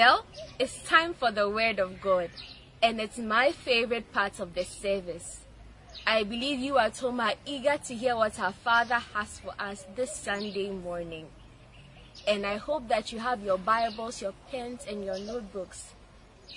[0.00, 0.24] Well,
[0.58, 2.30] it's time for the Word of God,
[2.82, 5.40] and it's my favorite part of the service.
[6.06, 9.84] I believe you at home are eager to hear what our Father has for us
[9.94, 11.26] this Sunday morning.
[12.26, 15.92] And I hope that you have your Bibles, your pens, and your notebooks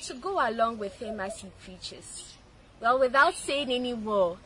[0.03, 2.37] to go along with Him as He preaches.
[2.79, 4.37] Well, without saying any more,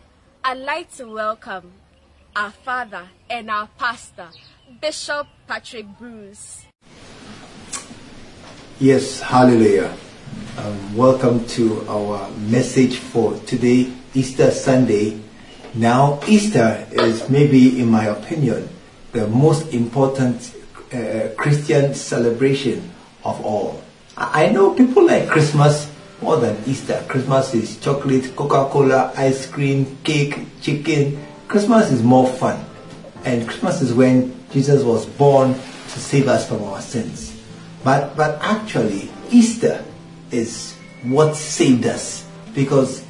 [0.43, 1.71] I'd like to welcome
[2.35, 4.29] our Father and our Pastor,
[4.81, 6.66] Bishop Patrick Bruce.
[8.79, 9.91] Yes, hallelujah.
[10.55, 15.19] Um, welcome to our message for today, Easter Sunday.
[15.73, 18.69] Now, Easter is maybe, in my opinion,
[19.13, 20.53] the most important
[20.93, 22.91] uh, Christian celebration
[23.25, 23.81] of all.
[24.15, 27.03] I know people like Christmas more than Easter.
[27.07, 31.25] Christmas is chocolate, Coca Cola, ice cream, cake, chicken.
[31.47, 32.63] Christmas is more fun.
[33.25, 37.26] And Christmas is when Jesus was born to save us from our sins.
[37.83, 39.83] But, but actually, Easter
[40.31, 43.03] is what saved us because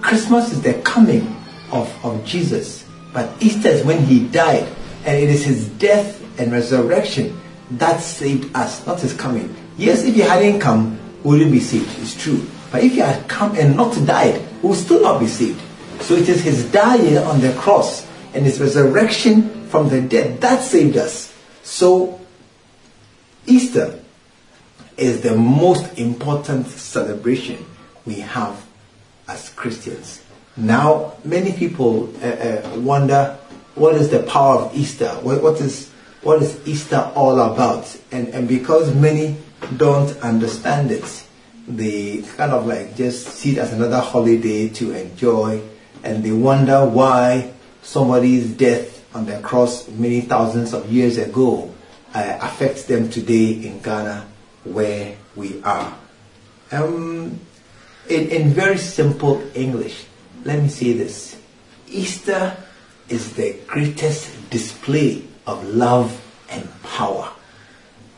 [0.00, 1.36] Christmas is the coming
[1.72, 2.84] of, of Jesus.
[3.12, 4.68] But Easter is when he died,
[5.04, 7.40] and it is his death and resurrection
[7.72, 9.54] that saved us, not his coming.
[9.76, 11.88] Yes, if he hadn't come, we wouldn't be saved.
[12.00, 12.46] It's true.
[12.70, 15.60] But if he had come and not died, we would still not be saved.
[16.00, 20.62] So it is his dying on the cross and his resurrection from the dead that
[20.62, 21.32] saved us.
[21.62, 22.20] So
[23.46, 23.98] Easter
[24.96, 27.64] is the most important celebration
[28.04, 28.64] we have
[29.28, 30.22] as Christians.
[30.56, 33.38] Now, many people uh, uh, wonder
[33.74, 35.08] what is the power of Easter?
[35.22, 35.90] What, what is
[36.22, 37.94] what is Easter all about?
[38.10, 39.36] And and because many
[39.76, 41.24] don't understand it,
[41.68, 45.60] they kind of like just see it as another holiday to enjoy,
[46.02, 47.52] and they wonder why
[47.82, 51.72] somebody's death on the cross many thousands of years ago
[52.16, 54.26] uh, affects them today in Ghana,
[54.64, 55.94] where we are.
[56.72, 57.38] Um,
[58.08, 60.06] in, in very simple English,
[60.42, 61.38] let me say this
[61.88, 62.56] Easter
[63.10, 66.10] is the greatest display of love
[66.48, 67.30] and power.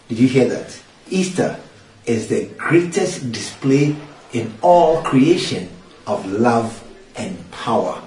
[0.08, 0.80] Did you hear that?
[1.10, 1.58] Easter
[2.06, 3.96] is the greatest display
[4.32, 5.68] in all creation
[6.06, 6.84] of love
[7.16, 8.00] and power.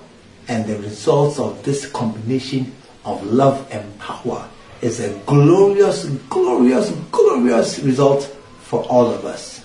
[0.47, 2.73] And the results of this combination
[3.03, 4.47] of love and power
[4.81, 8.23] is a glorious, glorious, glorious result
[8.61, 9.63] for all of us.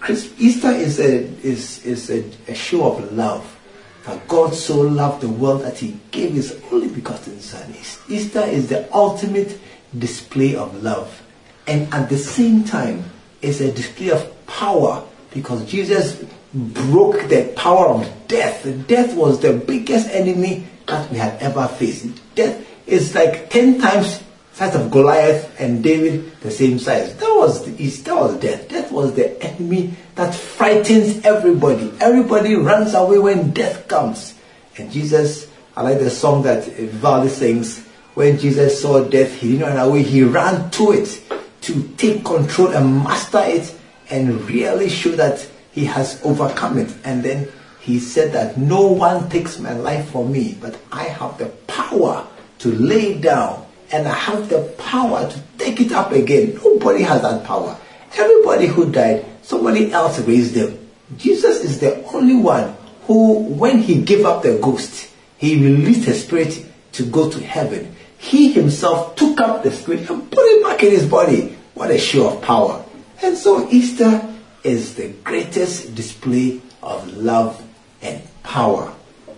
[0.00, 3.58] Christ, Easter is a is is a, a show of love.
[4.04, 7.72] That God so loved the world that He gave His only begotten Son.
[8.08, 9.60] Easter is the ultimate
[9.96, 11.22] display of love,
[11.68, 13.04] and at the same time,
[13.42, 18.66] it's a display of power because Jesus broke the power of death.
[18.88, 22.08] Death was the biggest enemy that we had ever faced.
[22.34, 24.20] Death is like ten times
[24.52, 27.16] size of Goliath and David the same size.
[27.16, 28.68] That was the that was death.
[28.68, 31.92] Death was the enemy that frightens everybody.
[32.00, 34.34] Everybody runs away when death comes.
[34.76, 39.74] And Jesus, I like the song that Vivaldi sings, when Jesus saw death, he didn't
[39.74, 41.22] run away, he ran to it
[41.62, 43.74] to take control and master it
[44.10, 46.94] and really show that he has overcome it.
[47.04, 47.48] And then
[47.80, 52.26] he said that no one takes my life from me, but I have the power
[52.58, 56.54] to lay down and I have the power to take it up again.
[56.54, 57.78] Nobody has that power.
[58.16, 60.78] Everybody who died, somebody else raised them.
[61.18, 66.14] Jesus is the only one who, when he gave up the ghost, he released the
[66.14, 67.94] spirit to go to heaven.
[68.18, 71.56] He himself took up the spirit and put it back in his body.
[71.74, 72.84] What a show of power.
[73.22, 74.32] And so Easter
[74.62, 77.62] is the greatest display of love
[78.00, 78.94] and power.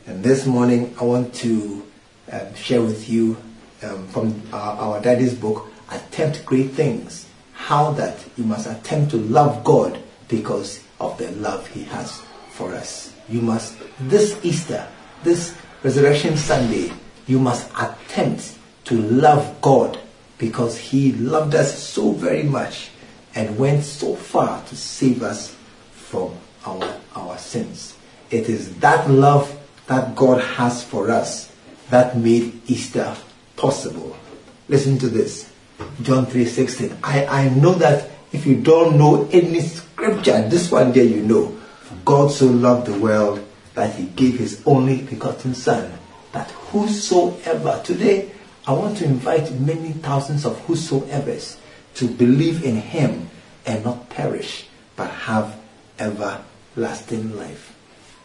[0.07, 1.85] And this morning I want to
[2.31, 3.37] um, share with you
[3.85, 7.29] um, from our, our daddy's book, Attempt Great Things.
[7.53, 9.99] How that you must attempt to love God
[10.29, 12.21] because of the love He has
[12.51, 13.15] for us.
[13.29, 14.87] You must, this Easter,
[15.23, 16.93] this Resurrection Sunday,
[17.27, 19.99] you must attempt to love God
[20.39, 22.91] because He loved us so very much
[23.35, 25.57] and went so far to save us
[25.93, 26.35] from
[26.67, 27.97] our, our sins.
[28.31, 31.53] It is that love that God has for us
[31.91, 33.15] that made Easter
[33.57, 34.17] possible.
[34.69, 35.51] Listen to this.
[36.03, 36.97] John 3:16.
[37.03, 41.57] I, I know that If you don't know any scripture, this one there you know.
[42.05, 43.39] God so loved the world
[43.75, 45.93] that he gave his only begotten Son,
[46.33, 48.33] that whosoever, today
[48.67, 51.59] I want to invite many thousands of whosoevers
[51.95, 53.31] to believe in him
[53.65, 54.67] and not perish,
[54.97, 55.57] but have
[56.01, 57.73] everlasting life.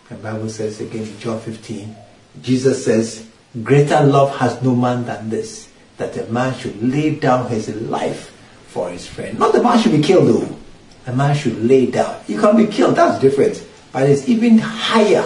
[0.10, 1.96] The Bible says again in John 15,
[2.42, 3.29] Jesus says,
[3.64, 8.30] Greater love has no man than this, that a man should lay down his life
[8.68, 9.40] for his friend.
[9.40, 10.56] Not the man should be killed though.
[11.08, 12.22] A man should lay down.
[12.28, 13.66] You can be killed, that's different.
[13.92, 15.24] But it's even higher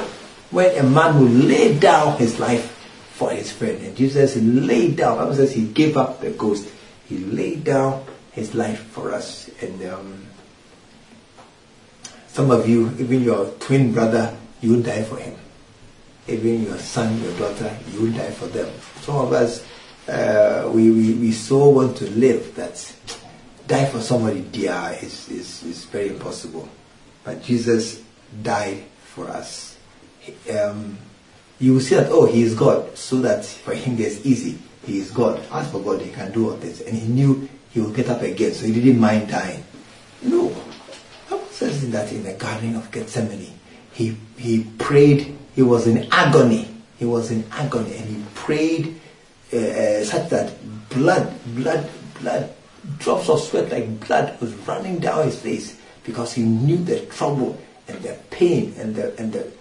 [0.52, 2.72] when a man will lay down his life
[3.12, 3.82] for his friend.
[3.84, 6.70] And Jesus laid down, Bible says he gave up the ghost.
[7.10, 9.50] He laid down his life for us.
[9.62, 10.26] And um,
[12.28, 15.36] some of you, even your twin brother, you die for him.
[16.28, 18.72] Even your son, your daughter, you will die for them.
[19.02, 19.66] Some of us,
[20.08, 22.96] uh, we, we, we so want to live that
[23.68, 26.68] die for somebody dear is, is, is very impossible.
[27.24, 28.02] But Jesus
[28.42, 29.78] died for us.
[30.52, 30.98] Um,
[31.60, 34.58] you will see that, oh, he is God, so that for him it's easy.
[34.86, 35.42] He is God.
[35.52, 36.82] As for God, he can do all this.
[36.82, 39.64] And he knew he would get up again, so he didn't mind dying.
[40.22, 40.50] No.
[41.30, 43.54] Bible says that in the Garden of Gethsemane,
[43.94, 46.70] he, he prayed, he was in agony.
[46.98, 49.00] He was in agony, and he prayed
[49.52, 50.54] uh, uh, such that
[50.90, 51.90] blood, blood,
[52.20, 52.54] blood,
[52.98, 57.60] drops of sweat like blood was running down his face because he knew the trouble
[57.88, 59.52] and the pain and the, and the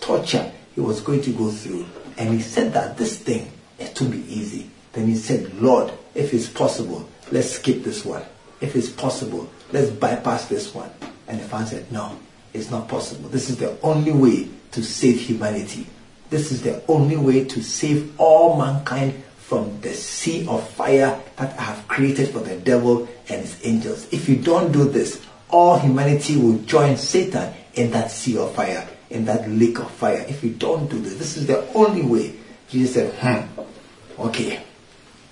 [0.00, 1.86] torture he was going to go through.
[2.16, 4.70] And he said that this thing is to be easy.
[4.92, 8.22] Then he said, Lord, if it's possible, let's skip this one.
[8.60, 10.90] If it's possible, let's bypass this one.
[11.28, 12.18] And the father said, No,
[12.52, 13.28] it's not possible.
[13.28, 15.86] This is the only way to save humanity.
[16.30, 21.58] This is the only way to save all mankind from the sea of fire that
[21.58, 24.06] I have created for the devil and his angels.
[24.12, 28.86] If you don't do this, all humanity will join Satan in that sea of fire
[29.10, 30.24] in that lake of fire.
[30.28, 32.34] If you don't do this, this is the only way.
[32.68, 33.60] Jesus said, hmm,
[34.20, 34.62] okay,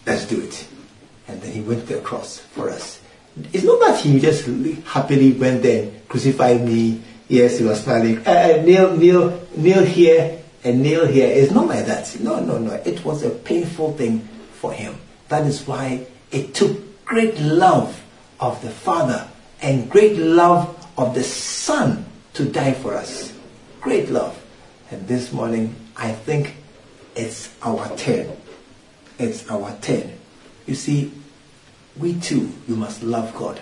[0.04, 0.66] let's do it.
[1.28, 3.00] And then he went to the cross for us.
[3.52, 4.46] It's not that he just
[4.86, 7.00] happily went there and crucified me.
[7.28, 8.26] Yes, he was smiling.
[8.26, 11.28] Uh, uh, kneel, kneel, kneel here and kneel here.
[11.28, 12.18] It's not like that.
[12.20, 12.72] No, no, no.
[12.72, 14.20] It was a painful thing
[14.54, 14.96] for him.
[15.28, 18.02] That is why it took great love
[18.40, 19.28] of the Father
[19.60, 23.32] and great love of the Son to die for us
[23.80, 24.38] great love.
[24.90, 26.56] And this morning, I think
[27.14, 28.36] it's our turn.
[29.18, 30.12] It's our turn.
[30.66, 31.12] You see,
[31.96, 33.60] we too, you must love God.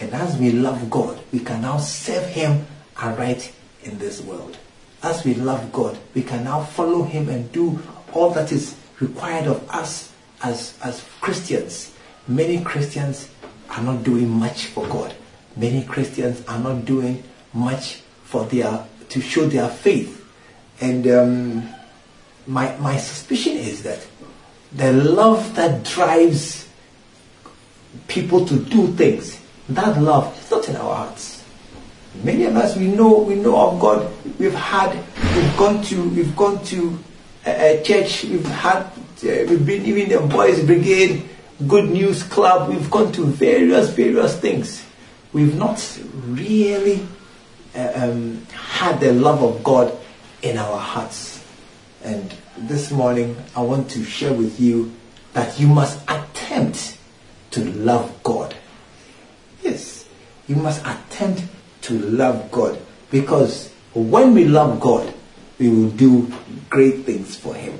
[0.00, 2.66] And as we love God, we can now serve Him
[3.00, 3.52] aright
[3.82, 4.58] in this world.
[5.02, 7.80] As we love God, we can now follow Him and do
[8.12, 10.12] all that is required of us
[10.42, 11.94] as, as Christians.
[12.28, 13.28] Many Christians
[13.70, 15.14] are not doing much for God.
[15.56, 17.22] Many Christians are not doing
[17.52, 20.18] much for their to show their faith.
[20.80, 21.68] And um,
[22.46, 24.06] my, my suspicion is that
[24.72, 26.66] the love that drives
[28.08, 31.31] people to do things, that love is not in our hearts.
[32.22, 34.12] Many of us, we know, we know of God.
[34.38, 34.94] We've had,
[35.34, 36.98] we've gone to, we've gone to
[37.46, 38.24] a, a church.
[38.24, 38.90] We've had, uh,
[39.22, 41.28] we've been even the boys' brigade,
[41.66, 42.68] good news club.
[42.68, 44.84] We've gone to various, various things.
[45.32, 47.06] We've not really
[47.74, 49.96] uh, um, had the love of God
[50.42, 51.42] in our hearts.
[52.04, 54.92] And this morning, I want to share with you
[55.32, 56.98] that you must attempt
[57.52, 58.54] to love God.
[59.62, 60.06] Yes,
[60.46, 61.44] you must attempt
[61.82, 65.12] to love God because when we love God,
[65.58, 66.32] we will do
[66.70, 67.78] great things for Him.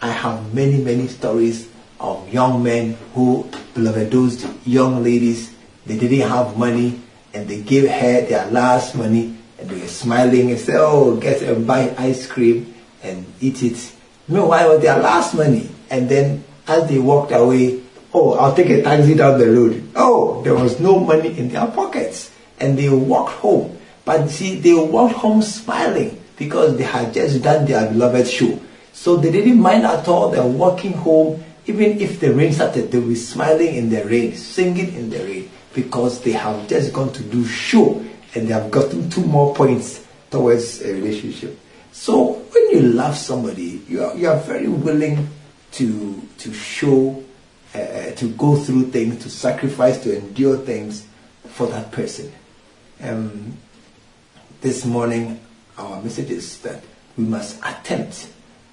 [0.00, 1.68] I have many, many stories
[1.98, 5.54] of young men who, beloved, those young ladies,
[5.86, 7.00] they didn't have money
[7.34, 11.42] and they gave her their last money and they were smiling and said, oh, get
[11.42, 13.92] and buy ice cream and eat it.
[14.28, 18.82] Meanwhile, with their last money, and then as they walked away, oh, I'll take a
[18.82, 19.90] taxi down the road.
[19.96, 22.30] Oh, there was no money in their pockets.
[22.60, 23.78] And they walked home.
[24.04, 28.60] But see, they walked home smiling because they had just done their beloved show.
[28.92, 30.30] So they didn't mind at all.
[30.30, 31.44] They're walking home.
[31.66, 35.50] Even if the rain started, they were smiling in the rain, singing in the rain
[35.74, 40.04] because they have just gone to do show and they have gotten two more points
[40.30, 41.58] towards a relationship.
[41.92, 45.28] So when you love somebody, you are, you are very willing
[45.72, 47.22] to to show,
[47.74, 51.06] uh, uh, to go through things, to sacrifice, to endure things
[51.46, 52.32] for that person.
[53.00, 53.56] Um,
[54.60, 55.40] this morning,
[55.76, 56.82] our message is that
[57.16, 58.28] we must attempt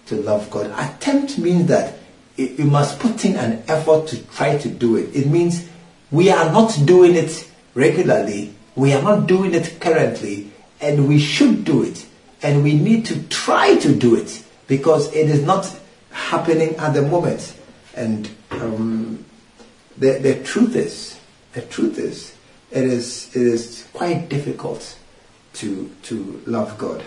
[0.08, 0.72] to love God.
[0.77, 1.98] Attempt means that
[2.38, 5.15] you must put in an effort to try to do it.
[5.15, 5.67] It means
[6.12, 8.53] We are not doing it regularly.
[8.75, 12.05] We are not doing it currently, and we should do it.
[12.41, 15.77] And we need to try to do it because it is not
[16.12, 17.55] happening at the moment.
[17.96, 19.25] And um,
[19.98, 21.20] the, the truth is,
[21.53, 22.35] the truth is,
[22.75, 24.98] it is, it is quite difficult
[25.53, 27.03] to, to love God.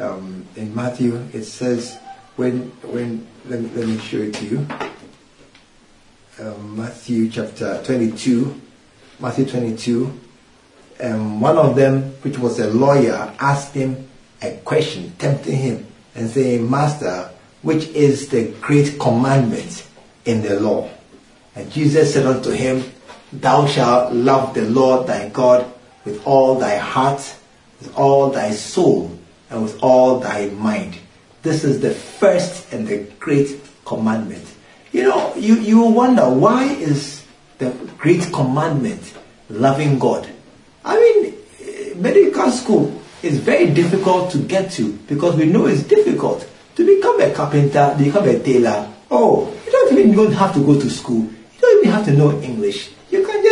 [0.00, 1.96] Um, in Matthew, it says,
[2.34, 4.66] when, when let, me, let me show it to you.
[6.40, 8.60] Um, Matthew chapter 22,
[9.20, 10.20] Matthew 22,
[11.00, 14.08] um, one of them, which was a lawyer, asked him
[14.42, 15.86] a question, tempting him
[16.16, 17.30] and saying, Master,
[17.62, 19.86] which is the great commandment
[20.24, 20.90] in the law?
[21.54, 22.82] And Jesus said unto him,
[23.32, 25.66] Thou shalt love the Lord thy God
[26.04, 27.20] with all thy heart,
[27.80, 29.10] with all thy soul,
[29.50, 30.98] and with all thy mind.
[31.42, 34.44] This is the first and the great commandment.
[34.92, 37.24] You know, you, you wonder why is
[37.58, 39.14] the great commandment
[39.50, 40.28] loving God?
[40.84, 46.48] I mean, medical school is very difficult to get to because we know it's difficult
[46.76, 48.92] to become a carpenter, to become a tailor.
[49.10, 51.22] Oh, you don't even you don't have to go to school.
[51.22, 52.90] You don't even have to know English.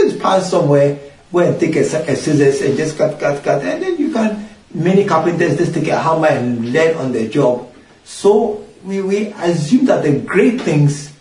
[0.04, 0.99] Just pass somewhere,
[1.32, 4.49] and take a, a scissors and just cut, cut, cut, and then you can.
[4.75, 7.73] Many carpenters just take a hammer and learn on the job.
[8.04, 11.14] So we, we assume that the great things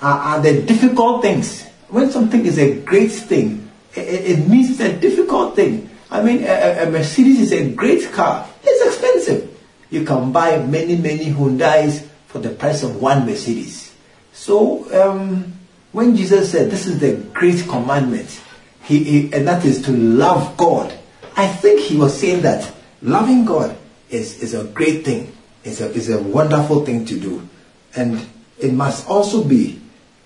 [0.00, 1.64] are, are the difficult things.
[1.88, 5.90] When something is a great thing, it, it means it's a difficult thing.
[6.10, 8.48] I mean, a, a, Mercedes is a great car.
[8.62, 9.58] It's expensive.
[9.90, 13.94] You can buy many, many Hyundais for the price of one Mercedes.
[14.32, 15.57] So, um,
[15.92, 18.40] when Jesus said, This is the great commandment,
[18.82, 20.96] he, he, and that is to love God,
[21.36, 23.76] I think he was saying that loving God
[24.10, 25.32] is, is a great thing,
[25.64, 27.48] it's a, it's a wonderful thing to do.
[27.94, 28.26] And
[28.58, 29.80] it must also be,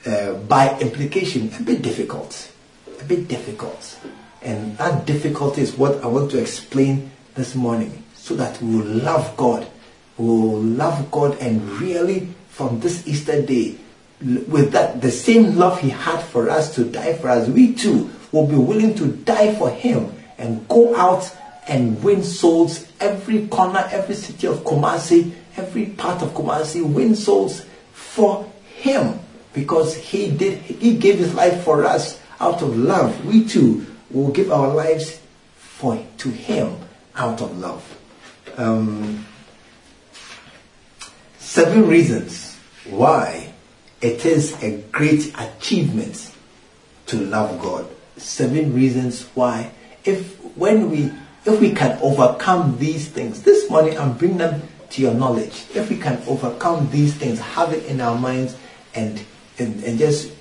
[0.06, 2.50] uh, by implication, a bit difficult.
[3.00, 3.98] A bit difficult.
[4.42, 8.86] And that difficulty is what I want to explain this morning so that we will
[8.86, 9.66] love God.
[10.18, 13.76] We will love God and really, from this Easter day,
[14.22, 18.10] with that the same love he had for us to die for us, we too
[18.30, 21.36] will be willing to die for him and go out
[21.68, 27.64] and win souls every corner, every city of Kumasi, every part of Kumasi, win souls
[27.92, 29.18] for him
[29.52, 33.24] because he did he gave his life for us out of love.
[33.24, 35.20] We too will give our lives
[35.56, 36.76] for to him
[37.14, 37.98] out of love.
[38.56, 39.26] Um,
[41.38, 43.51] seven reasons why
[44.02, 46.34] it is a great achievement
[47.06, 47.88] to love God.
[48.16, 49.70] Seven reasons why.
[50.04, 51.12] If when we
[51.44, 55.64] if we can overcome these things, this morning I'm bringing them to your knowledge.
[55.74, 58.56] If we can overcome these things, have it in our minds,
[58.94, 59.22] and
[59.58, 60.32] and, and just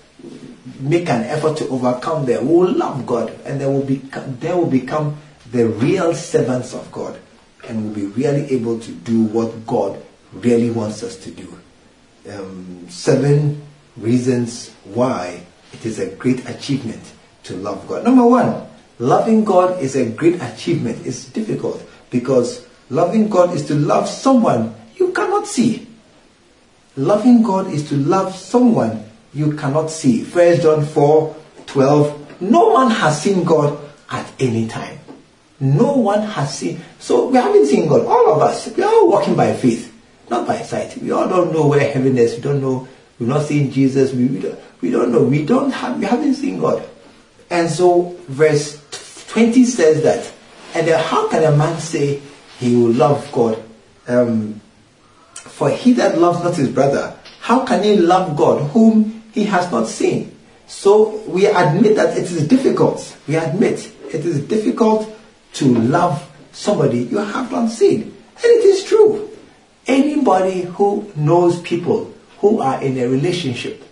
[0.79, 4.53] make an effort to overcome them, we will love God, and they will become they
[4.53, 5.17] will become
[5.51, 7.19] the real servants of God,
[7.67, 10.01] and will be really able to do what God
[10.33, 11.61] really wants us to do
[12.29, 13.61] um, seven
[13.97, 15.41] reasons why
[15.73, 17.01] it is a great achievement
[17.43, 18.03] to love God.
[18.03, 18.67] Number one,
[18.99, 21.05] loving God is a great achievement.
[21.05, 25.87] It's difficult because loving God is to love someone you cannot see.
[26.95, 30.23] Loving God is to love someone you cannot see.
[30.23, 31.35] First John 4
[31.67, 32.41] 12.
[32.41, 34.99] No one has seen God at any time.
[35.59, 36.81] No one has seen.
[36.99, 38.05] So we haven't seen God.
[38.05, 39.90] All of us, we are walking by faith
[40.31, 40.97] not by sight.
[40.97, 42.35] We all don't know where heaven is.
[42.35, 42.87] We don't know.
[43.19, 44.13] We've not seen Jesus.
[44.13, 45.23] We, we, don't, we don't know.
[45.23, 45.99] We don't have.
[45.99, 46.87] We haven't seen God.
[47.51, 48.81] And so, verse
[49.27, 50.33] 20 says that.
[50.73, 52.21] And then how can a man say
[52.57, 53.61] he will love God?
[54.07, 54.61] Um,
[55.35, 59.69] for he that loves not his brother, how can he love God whom he has
[59.69, 60.37] not seen?
[60.65, 63.17] So we admit that it is difficult.
[63.27, 65.13] We admit it is difficult
[65.55, 68.03] to love somebody you have not seen.
[68.03, 69.30] And it is true.
[69.87, 73.83] Anybody who knows people who are in a relationship,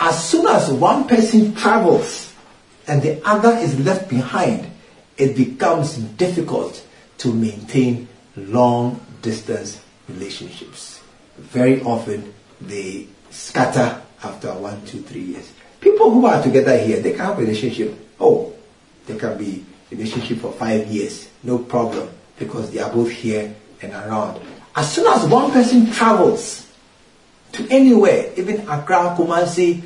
[0.00, 2.32] as soon as one person travels
[2.86, 4.70] and the other is left behind,
[5.16, 6.84] it becomes difficult
[7.18, 11.00] to maintain long distance relationships.
[11.36, 15.52] Very often they scatter after one, two, three years.
[15.80, 17.94] People who are together here, they can have a relationship.
[18.18, 18.52] Oh,
[19.06, 22.08] they can be a relationship for five years, no problem,
[22.38, 24.40] because they are both here and around.
[24.78, 26.64] As soon as one person travels
[27.50, 29.82] to anywhere, even Accra, Kumasi,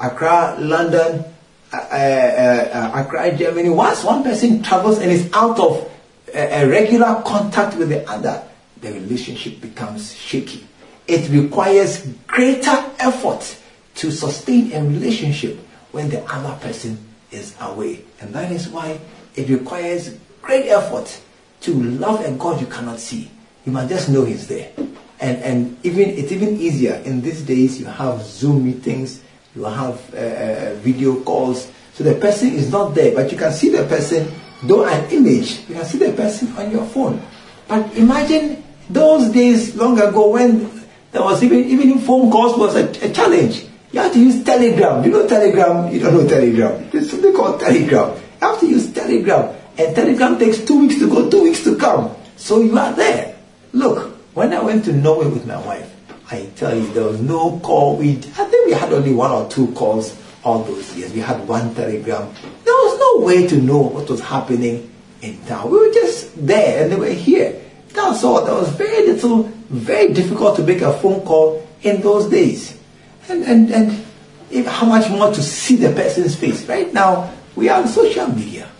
[0.00, 1.24] Accra, London,
[1.72, 5.90] uh, uh, uh, Accra, Germany, once one person travels and is out of
[6.32, 8.40] a, regular contact with the other,
[8.82, 10.64] the relationship becomes shaky.
[11.08, 13.58] It requires greater effort
[13.96, 15.58] to sustain a relationship
[15.90, 18.04] when the other person is away.
[18.20, 19.00] And that is why
[19.34, 21.20] it requires great effort
[21.62, 23.32] to love a God you cannot see.
[23.66, 24.70] You must just know He's there.
[25.18, 27.80] And, and even it's even easier in these days.
[27.80, 29.22] You have Zoom meetings,
[29.54, 31.70] you have uh, uh, video calls.
[31.94, 34.30] So the person is not there, but you can see the person,
[34.62, 37.20] though an image, you can see the person on your phone.
[37.66, 40.70] But imagine those days long ago when
[41.10, 43.66] there was even even phone calls was a, a challenge.
[43.90, 45.02] You have to use Telegram.
[45.02, 45.92] You know Telegram?
[45.92, 46.90] You don't know Telegram.
[46.90, 48.14] There's something called Telegram.
[48.14, 49.56] You have to use Telegram.
[49.78, 52.14] And Telegram takes two weeks to go, two weeks to come.
[52.36, 53.35] So you are there.
[53.76, 55.94] Look, when I went to Norway with my wife,
[56.30, 57.98] I tell you, there was no call.
[57.98, 61.12] We, I think we had only one or two calls all those years.
[61.12, 62.32] We had one telegram.
[62.64, 64.90] There was no way to know what was happening
[65.20, 65.70] in town.
[65.70, 67.60] We were just there and they were here.
[67.88, 68.46] That's all.
[68.46, 72.80] There was very little, very difficult to make a phone call in those days.
[73.28, 74.06] And, and, and
[74.50, 76.66] if, how much more to see the person's face.
[76.66, 78.70] Right now, we are on social media.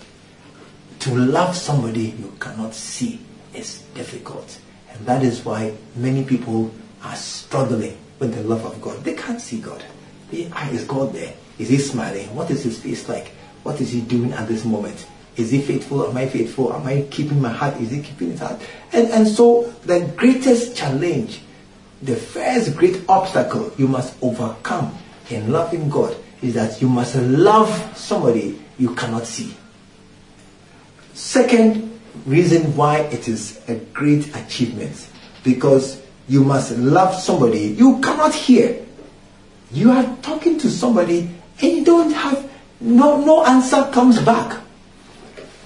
[1.00, 3.20] To love somebody you cannot see
[3.52, 4.60] is difficult.
[4.96, 6.70] And that is why many people
[7.02, 9.04] are struggling with the love of God.
[9.04, 9.84] They can't see God.
[10.32, 11.34] Is God there?
[11.58, 12.34] Is he smiling?
[12.34, 13.28] What is his face like?
[13.62, 15.06] What is he doing at this moment?
[15.36, 16.08] Is he faithful?
[16.08, 16.72] Am I faithful?
[16.72, 17.76] Am I keeping my heart?
[17.80, 18.60] Is he keeping his heart?
[18.92, 21.40] And, and so the greatest challenge,
[22.02, 24.96] the first great obstacle you must overcome
[25.30, 29.54] in loving God is that you must love somebody you cannot see.
[31.12, 31.85] Second
[32.24, 35.08] reason why it is a great achievement
[35.44, 38.84] because you must love somebody you cannot hear.
[39.70, 41.28] You are talking to somebody
[41.60, 44.60] and you don't have no no answer comes back.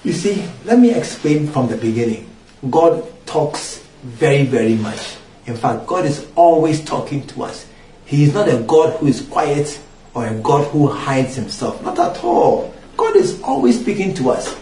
[0.03, 2.27] You see, let me explain from the beginning.
[2.69, 5.17] God talks very, very much.
[5.45, 7.67] In fact, God is always talking to us.
[8.05, 9.79] He is not a God who is quiet
[10.13, 11.81] or a God who hides himself.
[11.83, 12.73] Not at all.
[12.97, 14.55] God is always speaking to us.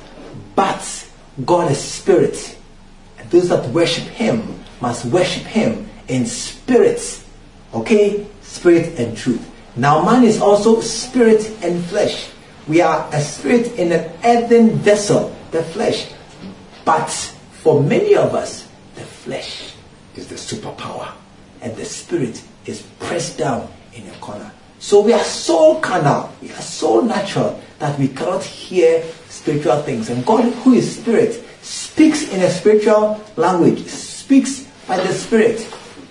[0.55, 1.08] But
[1.45, 2.57] God is spirit.
[3.17, 7.23] And those that worship him must worship him in spirit.
[7.73, 8.25] Okay?
[8.41, 9.45] Spirit and truth.
[9.75, 12.29] Now man is also spirit and flesh.
[12.67, 16.11] We are a spirit in an earthen vessel, the flesh.
[16.85, 17.09] But
[17.63, 19.73] for many of us, the flesh
[20.15, 21.11] is the superpower.
[21.61, 24.51] And the spirit is pressed down in a corner.
[24.79, 29.03] So we are so carnal, we are so natural that we cannot hear
[29.39, 30.09] spiritual things.
[30.09, 35.65] And God, who is spirit, speaks in a spiritual language, speaks by the spirit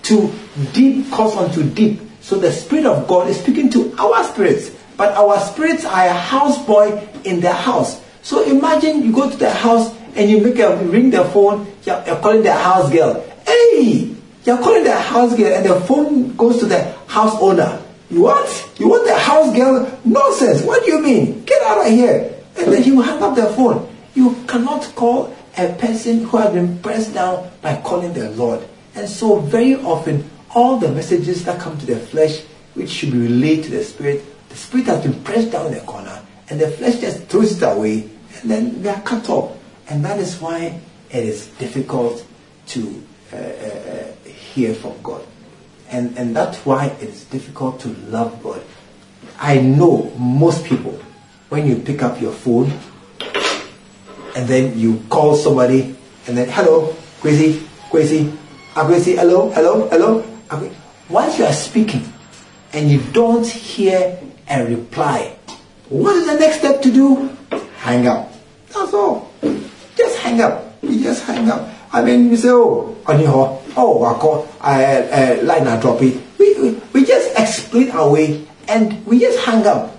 [0.05, 0.33] to
[0.73, 2.01] deep calls unto deep.
[2.21, 6.15] So the spirit of God is speaking to our spirits, but our spirits are a
[6.15, 8.01] houseboy in the house.
[8.23, 12.03] So imagine you go to the house and you make a ring the phone, you're,
[12.21, 13.25] calling the house girl.
[13.47, 14.15] Hey,
[14.45, 17.83] you're calling the house girl and the phone goes to the house owner.
[18.11, 18.71] You what?
[18.79, 20.01] You want the house girl?
[20.05, 20.63] Nonsense.
[20.63, 21.45] What do you mean?
[21.45, 22.38] Get out of here.
[22.59, 23.89] And then he will hang up the phone.
[24.15, 28.67] You cannot call a person who has been pressed down by calling the Lord.
[28.95, 32.43] And so very often, all the messages that come to the flesh,
[32.75, 35.81] which should be relayed to the spirit, the spirit has been pressed down in the
[35.81, 38.09] corner, and the flesh just throws it away,
[38.41, 39.57] and then they are cut off.
[39.89, 42.25] And that is why it is difficult
[42.69, 45.25] to uh, uh hear from God.
[45.91, 48.63] And, and that's why it is difficult to love God.
[49.39, 50.99] I know most people,
[51.49, 52.71] when you pick up your phone
[54.37, 58.33] and then you call somebody and then, hello, Crazy, Crazy,
[58.75, 60.25] Crazy, hello, hello, hello.
[61.09, 62.05] Once you are speaking
[62.73, 65.35] and you don't hear a reply,
[65.89, 67.35] what is the next step to do?
[67.79, 68.31] Hang up.
[68.69, 69.33] That's all.
[69.97, 70.77] Just hang up.
[70.83, 71.69] You just hang up.
[71.91, 76.21] I mean, you say, oh, your, oh, I call, I, uh, line I drop it.
[76.39, 79.98] We, we, we just explain our way and we just hang up.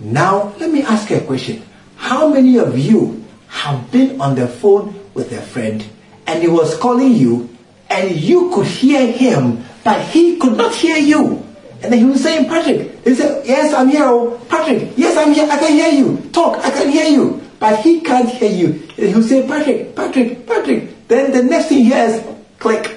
[0.00, 1.62] Now, let me ask you a question.
[1.96, 5.84] How many of you have been on the phone with a friend
[6.26, 7.48] and he was calling you
[7.90, 11.46] and you could hear him, but he could not hear you?
[11.82, 14.04] And then he was saying, Patrick, he said, yes, I'm here.
[14.04, 15.48] Oh, Patrick, yes, I'm here.
[15.50, 16.30] I can hear you.
[16.30, 17.42] Talk, I can hear you.
[17.58, 18.66] But he can't hear you.
[18.96, 21.08] And he will say, Patrick, Patrick, Patrick.
[21.08, 22.22] Then the next thing he hears,
[22.58, 22.96] click.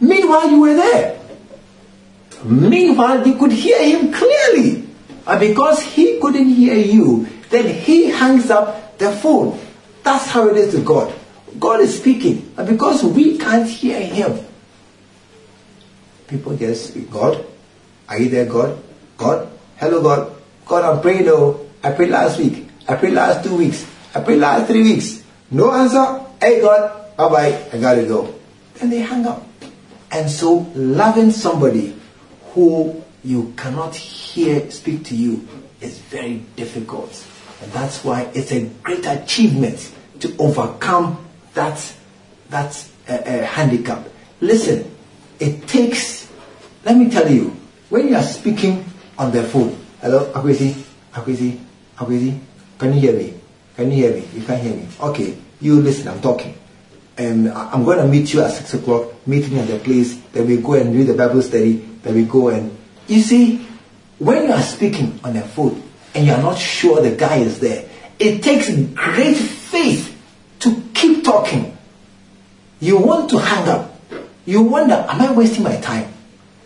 [0.00, 1.20] Meanwhile, you were there.
[2.44, 4.83] Meanwhile, you could hear him clearly.
[5.26, 9.58] And because he couldn't hear you, then he hangs up the phone.
[10.02, 11.14] That's how it is to God.
[11.58, 12.52] God is speaking.
[12.56, 14.44] And because we can't hear him,
[16.26, 17.44] people just, God,
[18.08, 18.78] are you there, God?
[19.16, 19.48] God?
[19.76, 20.34] Hello, God.
[20.66, 21.66] God, I'm praying, though.
[21.82, 22.68] I prayed last week.
[22.88, 23.86] I prayed last two weeks.
[24.14, 25.22] I prayed last three weeks.
[25.50, 26.20] No answer.
[26.40, 28.34] Hey, God, Bye bye, I gotta go.
[28.74, 29.46] Then they hang up.
[30.10, 31.94] And so loving somebody
[32.52, 35.48] who you cannot hear speak to you
[35.80, 37.26] is very difficult.
[37.62, 41.80] And that's why it's a great achievement to overcome that,
[42.50, 44.06] that uh, uh, handicap.
[44.40, 44.90] Listen,
[45.40, 46.30] it takes,
[46.84, 47.56] let me tell you,
[47.88, 48.84] when you are speaking
[49.18, 50.74] on the phone, hello, Akwesi,
[51.12, 51.58] Akwesi,
[51.96, 52.38] Akwesi,
[52.78, 53.34] can you hear me?
[53.76, 54.28] Can you hear me?
[54.34, 54.86] You can't hear me.
[55.00, 56.56] Okay, you listen, I'm talking.
[57.16, 60.46] And I'm going to meet you at 6 o'clock, meet me at the place, then
[60.46, 63.66] we go and do the Bible study, then we go and, you see,
[64.18, 65.82] when you are speaking on the phone
[66.14, 67.88] and you are not sure the guy is there,
[68.18, 70.10] it takes great faith
[70.60, 71.76] to keep talking.
[72.80, 73.98] You want to hang up.
[74.46, 76.12] You wonder, am I wasting my time?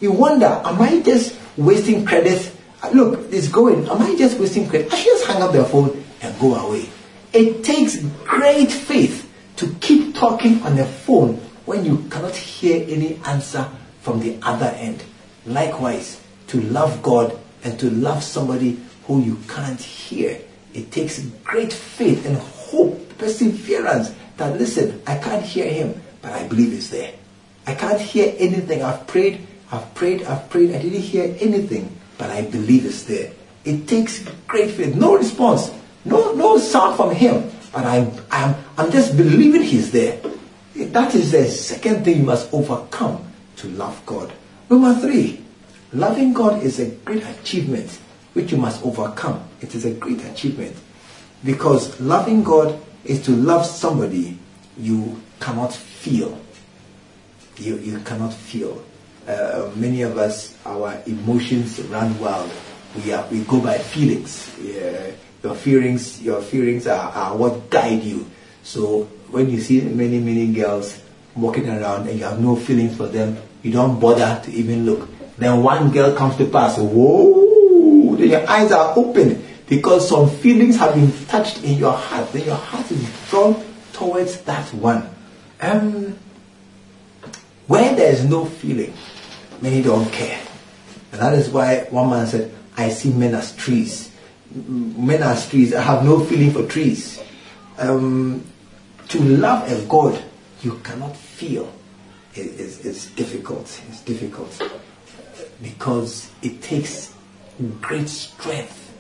[0.01, 2.53] You wonder, am I just wasting credit?
[2.83, 3.89] Uh, look, it's going.
[3.89, 4.93] Am I just wasting credit?
[4.93, 6.89] I should just hang up the phone and go away.
[7.33, 11.35] It takes great faith to keep talking on the phone
[11.67, 13.69] when you cannot hear any answer
[14.01, 15.03] from the other end.
[15.45, 20.41] Likewise, to love God and to love somebody who you can't hear.
[20.75, 26.47] It takes great faith and hope, perseverance that listen, I can't hear him, but I
[26.47, 27.13] believe he's there.
[27.67, 28.83] I can't hear anything.
[28.83, 30.75] I've prayed, I've prayed, I've prayed.
[30.75, 33.33] I didn't hear anything, but I believe it's there.
[33.65, 34.95] It takes great faith.
[34.95, 35.71] No response.
[36.05, 37.51] No, no sound from him.
[37.73, 40.19] But I'm, I'm, I'm just believing he's there.
[40.75, 44.33] That is the second thing you must overcome to love God.
[44.71, 45.45] Number three,
[45.93, 47.91] loving God is a great achievement
[48.35, 49.43] which you must overcome.
[49.61, 50.77] It is a great achievement
[51.45, 54.39] because loving God is to love somebody
[54.79, 56.39] you cannot feel.
[57.57, 58.85] You, you cannot feel.
[59.27, 62.51] Uh, many of us, our emotions run wild.
[63.05, 64.55] We, are, we go by feelings.
[64.61, 65.11] Yeah.
[65.43, 68.27] Your feelings, your feelings are, are what guide you.
[68.63, 71.01] So when you see many, many girls
[71.37, 75.09] walking around and you have no feelings for them, you don't bother to even look.
[75.39, 80.77] Then one girl comes to pass, whoa, then your eyes are open because some feelings
[80.77, 82.33] have been touched in your heart.
[82.33, 85.09] Then your heart is drawn towards that one.
[85.61, 86.19] Um,
[87.69, 88.93] where there is no feeling,
[89.61, 90.41] many don't care.
[91.13, 94.11] And that is why one man said, I see men as trees.
[94.53, 95.75] Men as trees.
[95.75, 97.23] I have no feeling for trees.
[97.79, 98.45] Um,
[99.09, 100.21] to love a God
[100.63, 101.73] you cannot feel
[102.35, 103.81] is, is difficult.
[103.89, 104.61] It's difficult
[105.63, 107.15] because it takes
[107.81, 108.95] great strength.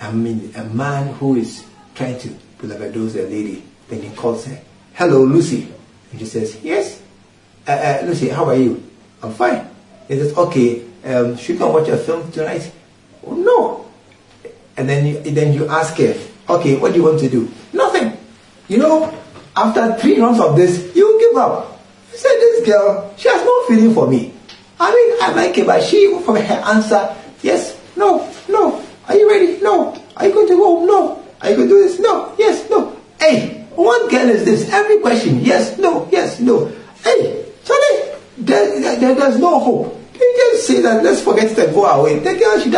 [0.00, 1.64] I mean, a man who is
[1.94, 2.28] trying to
[2.60, 4.58] those a lady, then he calls her,
[4.94, 5.68] "Hello, Lucy,"
[6.10, 7.00] and she says, "Yes,
[7.66, 8.82] uh, uh, Lucy, how are you?
[9.22, 9.68] I'm fine."
[10.08, 12.70] He says, "Okay, um, should we go watch a film tonight?"
[13.26, 13.86] Oh, no.
[14.76, 16.14] And then you, then you ask her,
[16.48, 18.16] "Okay, what do you want to do?" Nothing.
[18.68, 19.14] You know,
[19.56, 21.80] after three rounds of this, you give up.
[22.12, 24.32] You say, this girl, she has no feeling for me.
[24.78, 28.84] I mean, I like her, but she, from her answer, yes, no, no.
[29.08, 29.60] Are you ready?
[29.60, 30.00] No.
[30.16, 30.84] Are you going to go?
[30.84, 31.24] No.
[31.40, 31.98] Are you going to do this?
[31.98, 32.34] No.
[32.38, 32.96] Yes, no.
[33.18, 34.68] Hey, what girl is this?
[34.72, 36.66] Every question, yes, no, yes, no.
[37.04, 39.94] Hey, Charlie, there, there, there's no hope.
[40.14, 42.18] You just say that, let's forget it and go away.
[42.18, 42.72] The girl, she,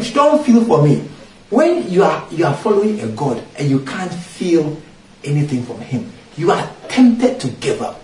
[0.00, 1.06] she, she don't feel for me.
[1.50, 4.80] When you are, you are following a God and you can't feel
[5.22, 8.00] anything from Him, you are tempted to give up.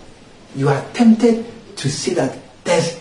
[0.55, 1.45] You are tempted
[1.77, 2.37] to see that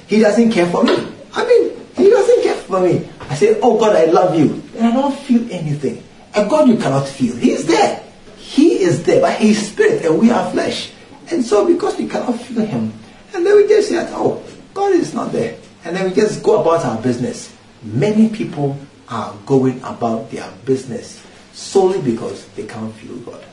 [0.07, 0.97] He doesn't care for me.
[1.33, 3.09] I mean, He doesn't care for me.
[3.21, 4.63] I say, Oh God, I love you.
[4.77, 6.03] And I don't feel anything.
[6.35, 7.37] A God you cannot feel.
[7.37, 8.03] He's there.
[8.37, 10.93] He is there, but He's spirit and we are flesh.
[11.31, 12.93] And so because we cannot feel Him,
[13.35, 14.43] and then we just say, Oh,
[14.75, 15.59] God is not there.
[15.85, 17.55] And then we just go about our business.
[17.83, 18.79] Many people
[19.09, 23.45] are going about their business solely because they can't feel God.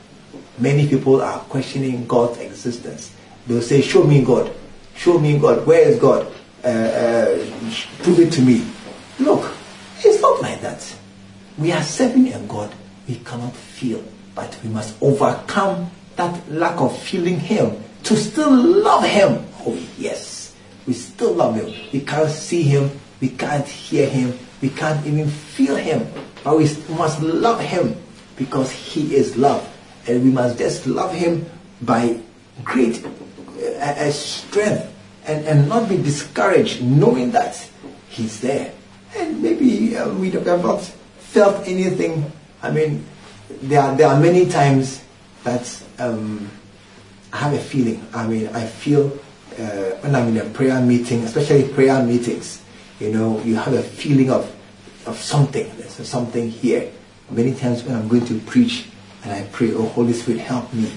[0.58, 3.12] Many people are questioning God's existence.
[3.46, 4.52] They'll say, Show me God.
[4.96, 5.66] Show me God.
[5.66, 6.26] Where is God?
[6.64, 7.44] Uh, uh,
[8.02, 8.66] prove it to me.
[9.18, 9.52] Look,
[9.98, 10.96] it's not like that.
[11.58, 12.74] We are serving a God
[13.08, 14.02] we cannot feel,
[14.34, 19.46] but we must overcome that lack of feeling Him to still love Him.
[19.60, 20.54] Oh, yes.
[20.86, 21.72] We still love Him.
[21.92, 22.90] We can't see Him.
[23.20, 24.38] We can't hear Him.
[24.60, 26.06] We can't even feel Him.
[26.42, 26.64] But we
[26.96, 27.96] must love Him
[28.36, 29.72] because He is love
[30.06, 31.46] and we must just love him
[31.82, 32.18] by
[32.64, 33.04] great
[33.60, 34.92] uh, strength
[35.26, 37.68] and, and not be discouraged knowing that
[38.08, 38.72] he's there.
[39.16, 40.82] And maybe uh, we have not
[41.18, 42.30] felt anything.
[42.62, 43.04] I mean,
[43.62, 45.02] there are, there are many times
[45.44, 46.50] that um,
[47.32, 48.06] I have a feeling.
[48.14, 49.06] I mean, I feel
[49.58, 52.62] uh, when I'm in a prayer meeting, especially prayer meetings,
[53.00, 54.44] you know, you have a feeling of,
[55.06, 55.70] of something.
[55.76, 56.90] There's something here.
[57.30, 58.86] Many times when I'm going to preach,
[59.24, 60.92] and I pray, oh Holy Spirit, help me.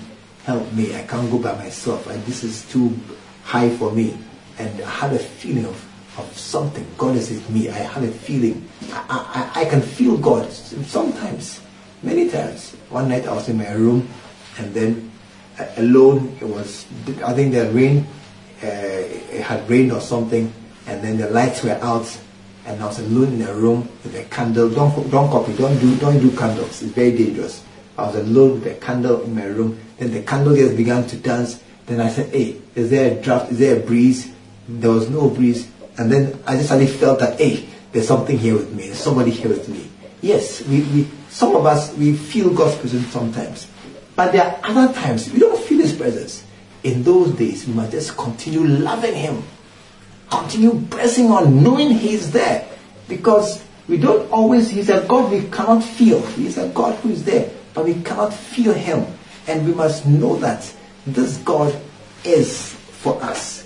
[0.50, 0.96] Help me.
[0.96, 2.08] I can't go by myself.
[2.08, 2.98] And this is too
[3.44, 4.18] high for me.
[4.58, 5.78] And I had a feeling of,
[6.18, 6.88] of something.
[6.98, 7.70] God is with me.
[7.70, 8.68] I had a feeling.
[8.92, 11.62] I, I, I can feel God sometimes.
[12.02, 12.74] Many times.
[12.90, 14.10] One night I was in my room
[14.58, 15.12] and then
[15.60, 16.88] uh, alone, it was,
[17.24, 18.08] I think the rain,
[18.64, 20.52] uh, it had rained or something,
[20.88, 22.10] and then the lights were out,
[22.66, 24.70] and I was alone in a room with a candle.
[24.70, 27.64] Don't, don't copy, don't do, don't do candles, it's very dangerous.
[27.98, 31.18] I was alone with a candle in my room, then the candle just began to
[31.18, 31.62] dance.
[31.86, 34.34] Then I said, hey, is there a draft, is there a breeze?
[34.68, 35.70] There was no breeze.
[35.98, 39.32] And then I just suddenly felt that, hey, there's something here with me, there's somebody
[39.32, 39.90] here with me.
[40.22, 43.70] Yes, we, we, some of us, we feel God's presence sometimes.
[44.16, 46.46] But there are other times we don't feel His presence.
[46.84, 49.44] In those days, we must just continue loving Him.
[50.30, 52.68] Continue pressing on, knowing He's there.
[53.08, 56.22] Because we don't always, He's a God we cannot feel.
[56.28, 59.06] He's a God who is there, but we cannot feel Him.
[59.50, 60.72] And we must know that
[61.06, 61.76] this God
[62.24, 63.66] is for us.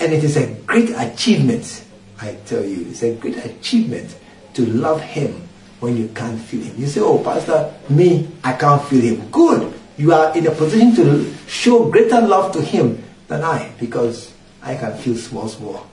[0.00, 1.84] And it is a great achievement,
[2.20, 2.88] I tell you.
[2.88, 4.16] It's a great achievement
[4.54, 5.48] to love Him
[5.82, 6.74] when you can't feel him.
[6.78, 9.28] You say, oh, Pastor, me, I can't feel him.
[9.30, 9.74] Good.
[9.98, 14.76] You are in a position to show greater love to him than I because I
[14.76, 15.84] can feel small, small.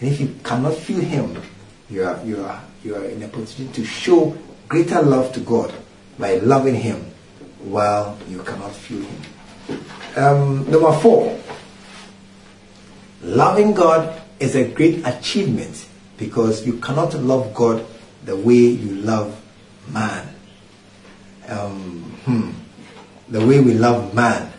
[0.00, 1.40] And if you cannot feel him,
[1.88, 4.36] you are, you are, you are in a position to show
[4.68, 5.72] greater love to God
[6.18, 7.07] by loving him
[7.60, 9.22] while you cannot feel him.
[10.16, 11.38] Um, number four,
[13.22, 17.84] loving God is a great achievement because you cannot love God
[18.24, 19.40] the way you love
[19.88, 20.34] man.
[21.48, 22.50] Um, hmm,
[23.28, 24.52] the way we love man.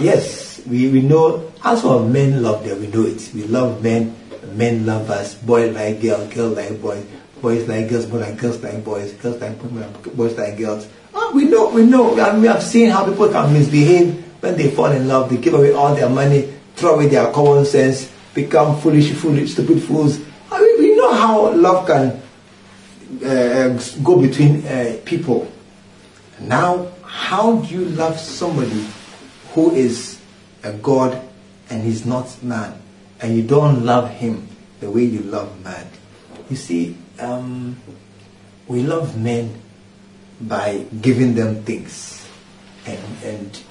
[0.00, 3.30] Yes, we, we know, as for men love them, we know it.
[3.34, 4.16] We love men,
[4.52, 7.04] men love us, boy like girl, girl like boy,
[7.40, 10.88] boys like girls, boys like girls like boys, girls like boys like girls.
[11.14, 14.70] Oh, we know, we know, and we have seen how people can misbehave when they
[14.70, 15.30] fall in love.
[15.30, 19.82] They give away all their money, throw away their common sense, become foolish, foolish, stupid
[19.82, 20.20] fools.
[20.50, 22.22] I mean, we know how love can
[23.24, 25.50] uh, go between uh, people.
[26.40, 28.86] Now, how do you love somebody
[29.52, 30.20] who is
[30.62, 31.20] a God
[31.68, 32.80] and he's not man,
[33.20, 34.48] and you don't love him
[34.80, 35.86] the way you love man?
[36.48, 37.76] You see, um,
[38.66, 39.61] we love men
[40.48, 42.26] by giving them things
[42.86, 43.62] and and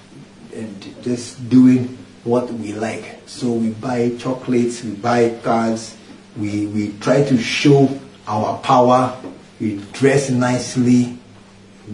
[0.53, 3.21] and just doing what we like.
[3.25, 5.95] So we buy chocolates, we buy cars,
[6.38, 7.89] we we try to show
[8.27, 9.17] our power
[9.62, 11.19] we dress nicely.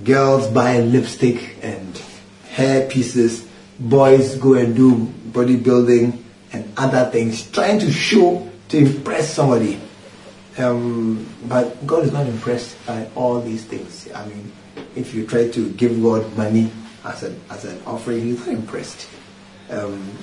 [0.05, 2.01] Girls buy lipstick and
[2.49, 3.45] hair pieces.
[3.77, 4.95] Boys go and do
[5.31, 6.17] bodybuilding
[6.53, 9.79] and other things, trying to show, to impress somebody.
[10.57, 14.09] Um, but God is not impressed by all these things.
[14.13, 14.51] I mean,
[14.95, 16.71] if you try to give God money
[17.05, 19.07] as an, as an offering, He's not impressed.
[19.69, 20.17] Um,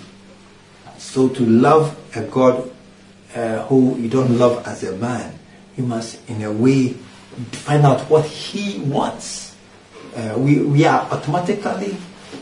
[0.99, 2.71] so to love a God
[3.35, 5.39] uh, who you don't love as a man,
[5.77, 6.95] you must, in a way,
[7.53, 9.57] find out what he wants.
[10.15, 11.97] Uh, we, we are automatically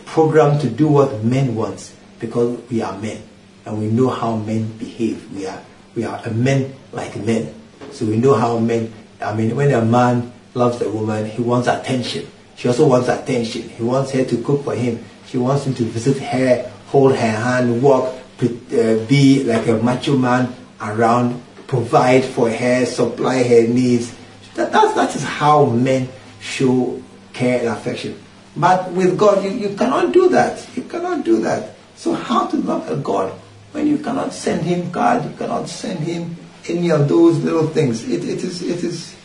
[0.05, 3.23] programmed to do what men want because we are men
[3.65, 5.33] and we know how men behave.
[5.35, 5.63] We are,
[5.95, 7.55] we are men like men.
[7.93, 11.69] So we know how men, I mean, when a man loves a woman, he wants
[11.69, 12.27] attention.
[12.57, 13.69] She also wants attention.
[13.69, 15.05] He wants her to cook for him.
[15.27, 20.17] She wants him to visit her, hold her hand, walk, uh, be like a macho
[20.17, 24.15] man around, provide for her, supply her needs
[24.55, 26.09] that, that is how men
[26.41, 27.03] show
[27.33, 28.21] care and affection.
[28.57, 30.67] But with God, you, you cannot do that.
[30.77, 31.75] You cannot do that.
[31.97, 33.33] So how to love a God
[33.73, 36.37] when you cannot send him God, you cannot send him
[36.69, 38.09] any of those little things.
[38.09, 39.17] It, it is it is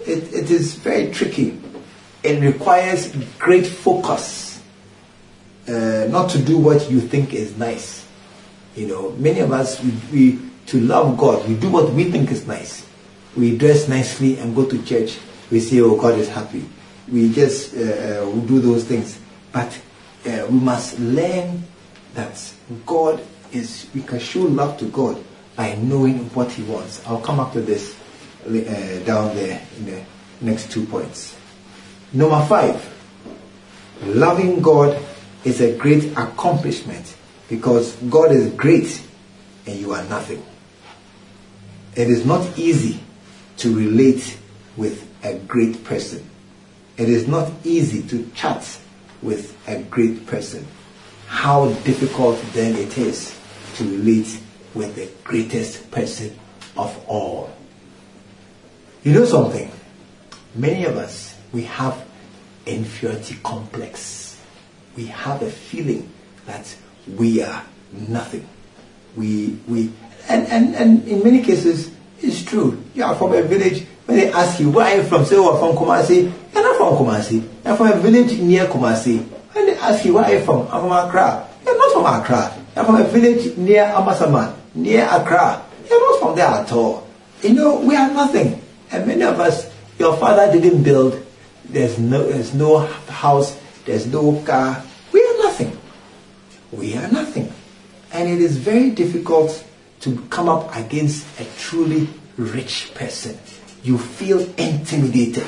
[0.00, 1.60] it, it is very tricky.
[2.22, 4.62] It requires great focus,
[5.68, 8.06] uh, not to do what you think is nice.
[8.74, 12.30] You know, many of us we, we to love God, we do what we think
[12.30, 12.84] is nice
[13.36, 15.18] we dress nicely and go to church,
[15.50, 16.64] we say, oh, God is happy.
[17.10, 19.18] We just uh, uh, do those things.
[19.52, 19.78] But
[20.26, 21.64] uh, we must learn
[22.14, 22.52] that
[22.86, 25.22] God is, we can show love to God
[25.56, 27.04] by knowing what He wants.
[27.06, 27.96] I'll come up to this
[28.46, 28.50] uh,
[29.04, 30.04] down there in the
[30.40, 31.36] next two points.
[32.12, 32.92] Number five,
[34.02, 35.00] loving God
[35.44, 37.16] is a great accomplishment
[37.48, 39.02] because God is great
[39.66, 40.44] and you are nothing.
[41.96, 43.00] It is not easy
[43.58, 44.38] to relate
[44.76, 46.28] with a great person.
[46.96, 48.78] It is not easy to chat
[49.22, 50.66] with a great person.
[51.26, 53.38] How difficult then it is
[53.76, 54.40] to relate
[54.74, 56.36] with the greatest person
[56.76, 57.50] of all.
[59.02, 59.70] You know something?
[60.54, 62.04] Many of us, we have
[62.66, 64.40] inferiority complex.
[64.96, 66.10] We have a feeling
[66.46, 66.74] that
[67.06, 68.48] we are nothing.
[69.16, 69.92] We, we,
[70.28, 72.82] and, and, and in many cases, it's true.
[72.94, 75.24] You are from a village, When they ask you, where are you from?
[75.24, 76.30] Say, oh, from Kumasi.
[76.52, 77.48] You're not from Kumasi.
[77.64, 79.24] You're from a village near Kumasi.
[79.52, 80.62] When they ask you, where are you from?
[80.68, 81.48] I'm from Accra.
[81.64, 82.64] You're not from Accra.
[82.76, 85.64] You're from a village near Amasaman, near Accra.
[85.88, 87.06] You're not from there at all.
[87.42, 88.60] You know, we are nothing.
[88.90, 91.24] And many of us, your father didn't build.
[91.64, 93.58] There's no, there's no house.
[93.84, 94.82] There's no car.
[95.12, 95.76] We are nothing.
[96.72, 97.52] We are nothing.
[98.12, 99.64] And it is very difficult
[100.00, 103.38] to come up against a truly rich person.
[103.82, 105.46] You feel intimidated.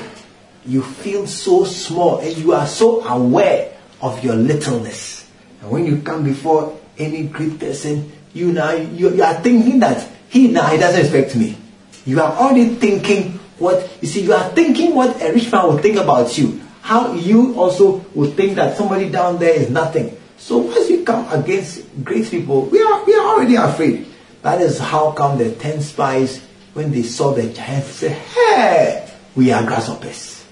[0.65, 5.29] You feel so small and you are so aware of your littleness.
[5.61, 10.07] And when you come before any great person, you now you, you are thinking that
[10.29, 11.57] he now he doesn't respect me.
[12.05, 15.81] You are already thinking what you see, you are thinking what a rich man would
[15.81, 16.61] think about you.
[16.81, 20.17] How you also would think that somebody down there is nothing.
[20.37, 24.07] So once you come against great people, we are we are already afraid.
[24.41, 26.39] That is how come the ten spies,
[26.73, 30.45] when they saw the giants, said, Hey, we are grasshoppers.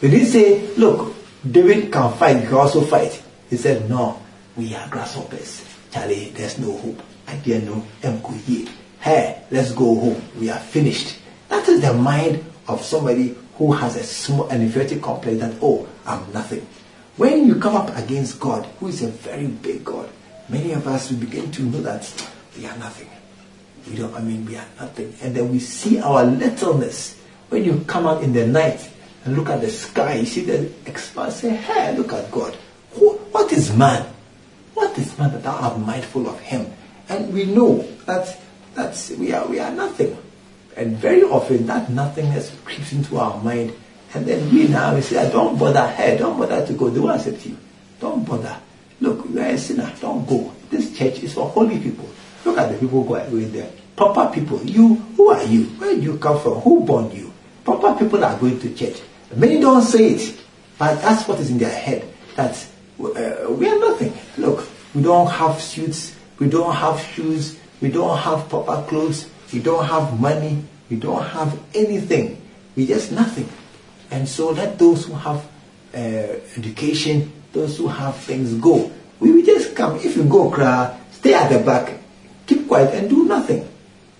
[0.00, 1.14] They didn't say, Look,
[1.48, 3.22] David can fight, you can also fight.
[3.50, 4.20] He said, No,
[4.56, 5.64] we are grasshoppers.
[5.92, 7.02] Charlie, there's no hope.
[7.26, 8.68] Know Mkuye.
[9.00, 10.22] Hey, let's go home.
[10.38, 11.16] We are finished.
[11.48, 15.86] That is the mind of somebody who has a small an inferiority complex that, oh,
[16.04, 16.66] I'm nothing.
[17.16, 20.08] When you come up against God, who is a very big God,
[20.48, 23.08] many of us will begin to know that we are nothing.
[23.88, 25.14] We don't, I mean, we are nothing.
[25.22, 27.20] And then we see our littleness.
[27.48, 28.90] When you come out in the night
[29.24, 32.56] and look at the sky, you see the expanse, say, hey, look at God.
[32.92, 34.12] Who, what is man?
[34.74, 36.70] What is man that thou art mindful of him?
[37.08, 38.40] And we know that
[38.74, 40.16] that's, we, are, we are nothing.
[40.76, 43.72] And very often that nothingness creeps into our mind.
[44.14, 46.90] And then we now we say, don't bother hey, don't bother to go.
[46.90, 47.56] They will accept you.
[48.00, 48.58] Don't bother.
[49.00, 49.92] Look, you are a sinner.
[50.00, 50.52] Don't go.
[50.70, 52.08] This church is for holy people.
[52.44, 53.70] Look at the people who are going there.
[53.96, 54.62] Proper people.
[54.64, 55.64] You, who are you?
[55.64, 56.60] Where do you come from?
[56.60, 57.32] Who born you?
[57.64, 59.00] Proper people are going to church.
[59.34, 60.38] Many don't say it,
[60.78, 62.06] but that's what is in their head.
[62.36, 62.54] That
[63.00, 64.12] uh, we are nothing.
[64.38, 66.15] Look, we don't have suits.
[66.38, 67.58] We don't have shoes.
[67.80, 69.30] We don't have proper clothes.
[69.52, 70.62] We don't have money.
[70.90, 72.40] We don't have anything.
[72.74, 73.48] We just nothing.
[74.10, 75.48] And so let those who have
[75.94, 75.98] uh,
[76.56, 78.92] education, those who have things go.
[79.18, 79.96] We will just come.
[79.96, 81.98] If you go cry, stay at the back,
[82.46, 83.68] keep quiet and do nothing.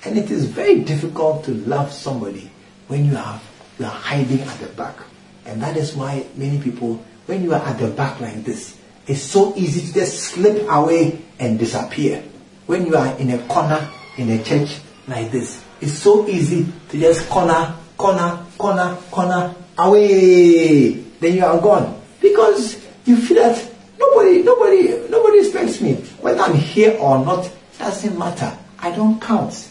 [0.05, 2.51] And it is very difficult to love somebody
[2.89, 3.41] when you are,
[3.79, 4.97] you are hiding at the back.
[5.45, 9.23] And that is why many people, when you are at the back like this, it's
[9.23, 12.23] so easy to just slip away and disappear.
[12.67, 13.89] When you are in a corner
[14.19, 20.93] in a church like this, it's so easy to just corner, corner, corner, corner, away.
[20.93, 22.01] Then you are gone.
[22.21, 25.95] Because you feel that nobody, nobody, nobody expects me.
[26.21, 28.57] Whether I'm here or not, doesn't matter.
[28.79, 29.69] I don't count.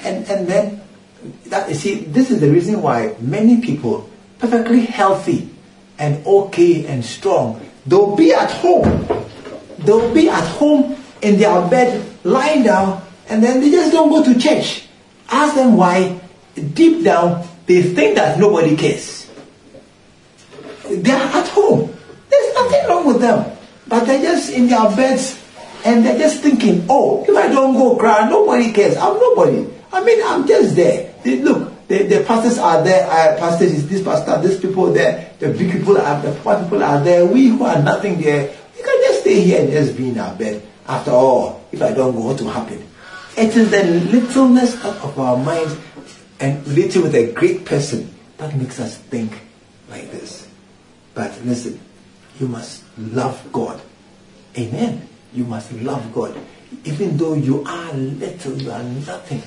[0.00, 0.80] And, and then,
[1.46, 5.50] that, you see, this is the reason why many people, perfectly healthy
[5.98, 9.06] and okay and strong, they'll be at home.
[9.78, 14.22] They'll be at home in their bed, lying down, and then they just don't go
[14.22, 14.86] to church.
[15.30, 16.20] Ask them why.
[16.54, 19.30] Deep down, they think that nobody cares.
[20.88, 21.94] They are at home.
[22.28, 23.56] There's nothing wrong with them.
[23.86, 25.40] But they're just in their beds
[25.84, 28.96] and they're just thinking, oh, if I don't go cry, nobody cares.
[28.96, 29.66] I'm nobody.
[29.92, 31.14] I mean, I'm just there.
[31.22, 33.06] They, look, the, the pastors are there.
[33.06, 35.32] Uh, pastors is this pastor, these people there.
[35.38, 37.24] The big people are, the poor people are there.
[37.24, 40.34] We who are nothing there, we can just stay here and just be in our
[40.34, 40.62] bed.
[40.86, 42.86] After all, if I don't go, what will happen?
[43.36, 45.76] It is the littleness of our minds
[46.40, 49.32] and related with a great person that makes us think
[49.90, 50.46] like this.
[51.14, 51.80] But listen,
[52.38, 53.80] you must love God.
[54.56, 55.08] Amen.
[55.32, 56.38] You must love God.
[56.84, 59.42] Even though you are little, you are nothing,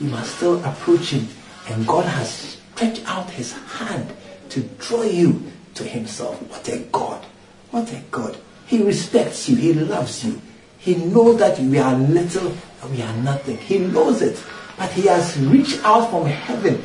[0.00, 1.26] you must still approach Him.
[1.68, 4.14] And God has stretched out His hand
[4.50, 6.40] to draw you to Himself.
[6.50, 7.24] What a God.
[7.70, 8.36] What a God.
[8.66, 9.56] He respects you.
[9.56, 10.40] He loves you.
[10.78, 13.56] He knows that we are little and we are nothing.
[13.58, 14.42] He knows it.
[14.78, 16.82] But He has reached out from heaven.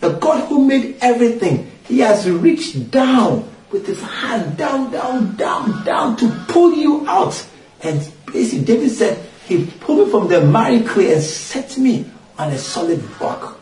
[0.00, 5.84] The God who made everything, He has reached down with His hand down, down, down,
[5.84, 7.46] down to pull you out
[7.82, 12.06] and basically, David said, He pulled me from the miry clay and set me
[12.38, 13.55] on a solid rock.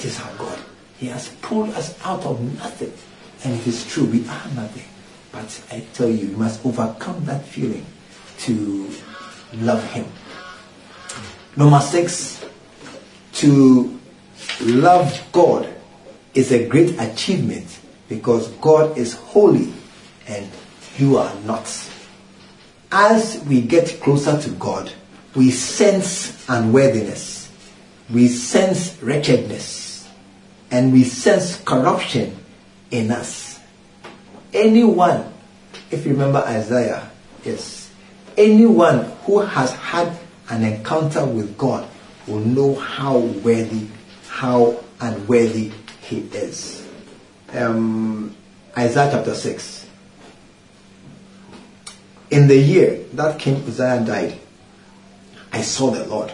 [0.00, 0.58] That is our God.
[0.96, 2.90] He has pulled us out of nothing.
[3.44, 4.84] And it is true, we are nothing.
[5.30, 7.84] But I tell you, you must overcome that feeling
[8.38, 8.90] to
[9.58, 10.06] love Him.
[11.54, 12.42] Number six,
[13.34, 14.00] to
[14.62, 15.68] love God
[16.32, 17.78] is a great achievement
[18.08, 19.70] because God is holy
[20.26, 20.48] and
[20.96, 21.66] you are not
[22.90, 24.90] as we get closer to God,
[25.34, 27.52] we sense unworthiness,
[28.12, 29.79] we sense wretchedness,
[30.70, 32.36] and we sense corruption
[32.90, 33.58] in us.
[34.52, 35.32] Anyone,
[35.90, 37.10] if you remember Isaiah,
[37.44, 37.90] yes,
[38.36, 40.16] anyone who has had
[40.48, 41.88] an encounter with God
[42.26, 43.88] will know how worthy,
[44.28, 46.86] how unworthy he is.
[47.52, 48.34] Um,
[48.76, 49.86] Isaiah chapter 6.
[52.30, 54.38] In the year that King Uzziah died,
[55.52, 56.32] I saw the Lord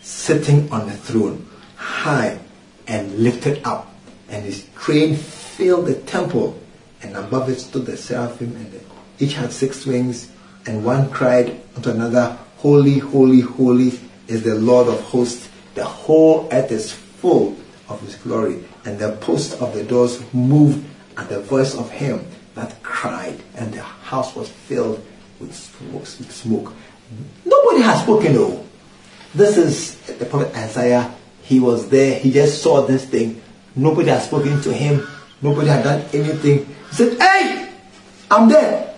[0.00, 1.46] sitting on the throne,
[1.76, 2.38] high
[2.86, 3.92] and lifted up,
[4.28, 6.60] and his train filled the temple,
[7.02, 8.80] and above it stood the seraphim, and
[9.18, 10.30] each had six wings,
[10.66, 15.48] and one cried unto another, Holy, holy, holy is the Lord of hosts.
[15.74, 17.56] The whole earth is full
[17.88, 18.64] of his glory.
[18.84, 20.84] And the posts of the doors moved
[21.16, 25.04] at the voice of him that cried, and the house was filled.
[25.38, 26.72] With smoke.
[27.44, 28.64] Nobody has spoken, though.
[29.34, 31.14] This is the prophet Isaiah.
[31.46, 32.18] He was there.
[32.18, 33.40] He just saw this thing.
[33.76, 35.06] Nobody has spoken to him.
[35.40, 36.66] Nobody had done anything.
[36.66, 37.70] He said, Hey,
[38.30, 38.96] I'm dead.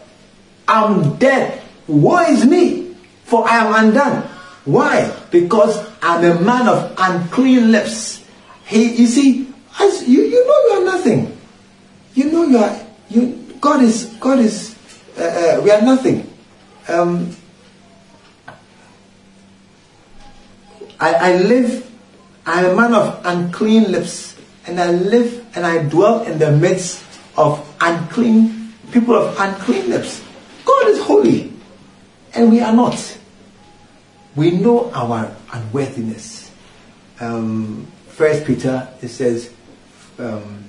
[0.67, 1.63] I'm dead.
[1.87, 2.95] Woe is me,
[3.25, 4.23] for I am undone.
[4.65, 5.15] Why?
[5.31, 8.25] Because I'm a man of unclean lips.
[8.67, 9.49] He, you see,
[9.81, 11.39] as you, you know you are nothing.
[12.15, 14.77] You know you are, you, God is, God is,
[15.19, 16.29] uh, uh, we are nothing.
[16.89, 17.35] Um,
[21.01, 21.88] I, I live,
[22.49, 24.35] I am a man of unclean lips,
[24.67, 27.05] and I live and I dwell in the midst
[27.37, 30.25] of unclean people of unclean lips.
[30.65, 31.53] God is holy,
[32.33, 33.19] and we are not.
[34.35, 36.51] We know our unworthiness.
[37.21, 39.53] Um, First Peter, it says,
[40.19, 40.65] um,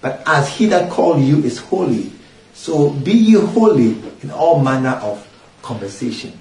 [0.00, 2.10] But as he that called you is holy,
[2.54, 5.24] so be ye holy in all manner of
[5.62, 6.36] conversation.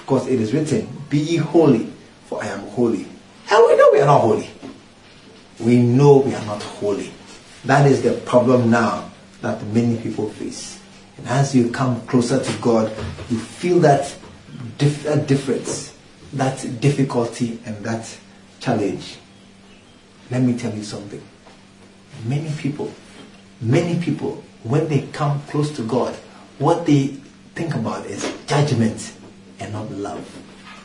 [0.00, 1.92] Because it is written, Be ye holy,
[2.26, 3.06] for I am holy.
[3.50, 4.50] And we know we are not holy.
[5.60, 7.12] We know we are not holy.
[7.64, 10.80] That is the problem now that many people face.
[11.16, 12.92] And as you come closer to God,
[13.28, 14.16] you feel that,
[14.76, 15.94] dif- that difference,
[16.34, 18.16] that difficulty, and that
[18.60, 19.16] challenge.
[20.30, 21.22] Let me tell you something.
[22.24, 22.92] Many people,
[23.60, 26.14] many people, when they come close to God,
[26.58, 27.08] what they
[27.54, 29.12] think about is judgment
[29.58, 30.24] and not love.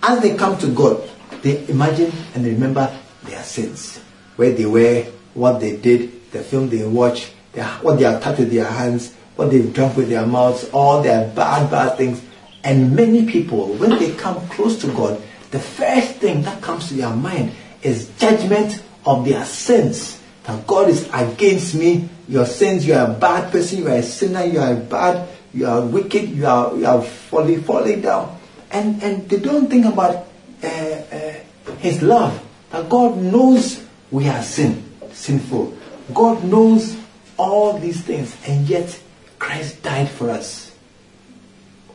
[0.01, 1.09] As they come to God,
[1.41, 2.91] they imagine and remember
[3.23, 3.99] their sins,
[4.35, 5.03] where they were,
[5.33, 9.13] what they did, the film they watched, their, what they have touched with their hands,
[9.35, 12.21] what they've drunk with their mouths, all their bad, bad things.
[12.63, 15.21] And many people, when they come close to God,
[15.51, 20.19] the first thing that comes to their mind is judgment of their sins.
[20.43, 22.09] That God is against me.
[22.27, 25.67] Your sins, you are a bad person, you are a sinner, you are bad, you
[25.67, 28.39] are wicked, you are you are falling falling down.
[28.71, 30.27] And and they don't think about
[31.83, 32.43] his love.
[32.71, 35.77] That God knows we are sin, sinful.
[36.13, 36.97] God knows
[37.37, 38.99] all these things, and yet
[39.37, 40.71] Christ died for us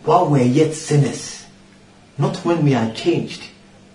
[0.05, 1.45] while we are yet sinners.
[2.17, 3.43] Not when we are changed.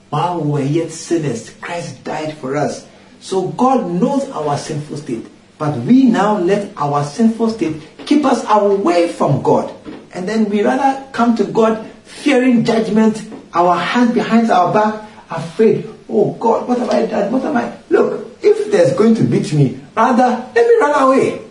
[0.10, 2.86] While we are yet sinners, Christ died for us.
[3.20, 5.26] So God knows our sinful state.
[5.58, 9.74] But we now let our sinful state keep us away from God.
[10.14, 13.24] And then we rather come to God fearing judgment,
[13.54, 15.90] our hands behind our back, afraid.
[16.10, 17.32] Oh God, what have I done?
[17.32, 17.78] What am I?
[17.90, 21.42] Look, if there's going to beat me, rather let me run away.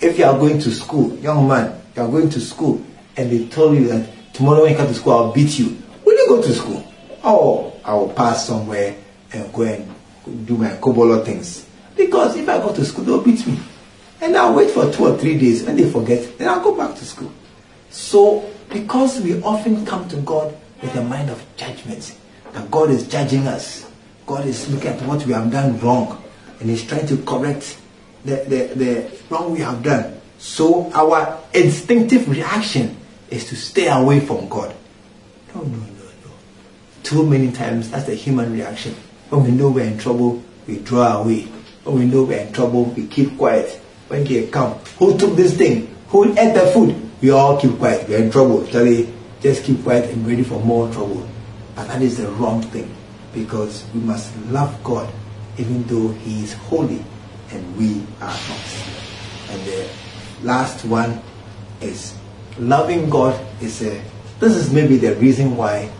[0.00, 2.84] If you are going to school, young man, you are going to school,
[3.16, 5.76] and they told you that tomorrow when you come to school, I'll beat you.
[6.04, 6.84] Will you go to school?
[7.22, 8.96] Oh, I will pass somewhere
[9.32, 11.66] and go and do my cobolo things.
[11.96, 13.58] Because if I go to school, they'll beat me.
[14.20, 15.64] And I'll wait for two or three days.
[15.64, 17.32] When they forget, then I'll go back to school.
[17.90, 22.14] So, because we often come to God with a mind of judgment,
[22.54, 23.90] that God is judging us,
[24.26, 26.22] God is looking at what we have done wrong,
[26.60, 27.76] and He's trying to correct
[28.24, 30.20] the, the, the wrong we have done.
[30.38, 32.96] So, our instinctive reaction
[33.30, 34.74] is to stay away from God.
[35.54, 36.30] No, no, no, no.
[37.02, 38.94] Too many times, that's the human reaction.
[39.30, 41.42] When we know we're in trouble, we draw away.
[41.84, 43.80] When we know we're in trouble, we keep quiet.
[44.08, 45.94] When they come, who took this thing?
[46.08, 46.94] Who ate the food?
[47.20, 48.08] We all keep quiet.
[48.08, 48.66] We're in trouble.
[48.66, 51.28] Charlie, just keep quiet and ready for more trouble.
[51.74, 52.94] But that is the wrong thing
[53.32, 55.12] because we must love God
[55.58, 57.04] even though He is holy
[57.50, 58.66] and we are not.
[59.50, 59.88] And the
[60.42, 61.20] last one
[61.80, 62.16] is
[62.58, 64.02] loving God is a
[64.40, 65.90] this is maybe the reason why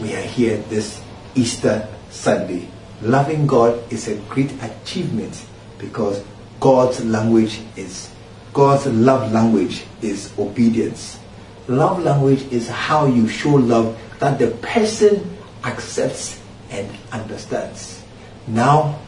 [0.00, 1.00] we are here this
[1.34, 2.68] Easter Sunday.
[3.02, 5.46] Loving God is a great achievement
[5.78, 6.24] because
[6.60, 8.10] God's language is
[8.52, 11.18] God's love language is obedience.
[11.66, 18.02] Love language is how you show love that the person accepts and understands.
[18.46, 18.98] Now,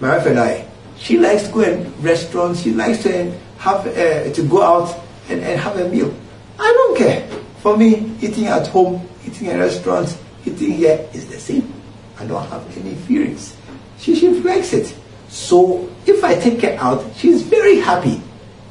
[0.00, 0.64] my wife and I,
[1.00, 2.60] She likes to go in restaurants.
[2.60, 4.94] She likes to have uh, to go out
[5.28, 6.14] and, and have a meal.
[6.58, 7.26] I don't care.
[7.60, 11.72] For me, eating at home, eating in restaurants, eating here is the same.
[12.18, 13.56] I don't have any feelings.
[13.98, 14.94] She, she likes it.
[15.28, 18.20] So if I take her out, she's very happy.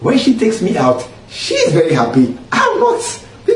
[0.01, 2.37] When she takes me out, she's very happy.
[2.51, 3.01] I'm not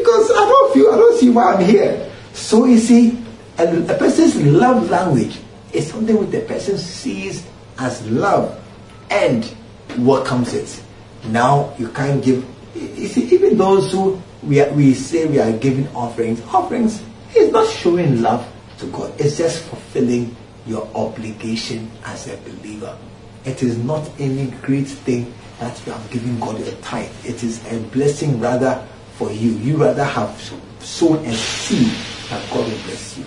[0.03, 2.11] because I don't feel I don't see why I'm here.
[2.33, 3.17] So you see,
[3.57, 5.39] a, a person's love language
[5.71, 7.47] is something which the person sees
[7.79, 8.61] as love
[9.09, 9.55] and
[9.97, 10.83] welcomes it.
[11.25, 12.45] Now you can't give.
[12.75, 17.01] You see, even those who we are, we say we are giving offerings, offerings
[17.33, 18.45] is not showing love
[18.79, 19.13] to God.
[19.19, 20.35] It's just fulfilling
[20.65, 22.97] your obligation as a believer.
[23.45, 27.11] It is not any great thing that you are giving God a tithe.
[27.25, 28.85] It is a blessing rather
[29.16, 29.51] for you.
[29.51, 30.39] You rather have
[30.80, 31.93] sown a seed
[32.30, 33.26] that God will bless you.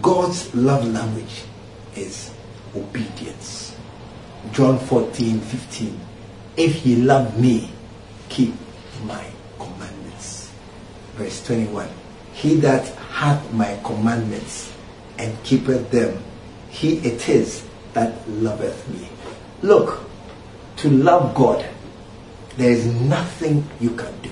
[0.00, 1.44] God's love language
[1.96, 2.32] is
[2.76, 3.76] obedience.
[4.52, 6.00] John 14, 15.
[6.56, 7.70] If ye love me,
[8.28, 8.54] keep
[9.04, 9.24] my
[9.58, 10.50] commandments.
[11.14, 11.88] Verse 21.
[12.32, 14.72] He that hath my commandments
[15.18, 16.22] and keepeth them,
[16.70, 19.08] he it is that loveth me.
[19.62, 20.00] Look,
[20.76, 21.66] to love God,
[22.60, 24.30] there is nothing you can do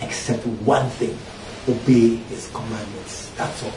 [0.00, 1.16] except one thing
[1.68, 3.30] obey his commandments.
[3.36, 3.70] That's all.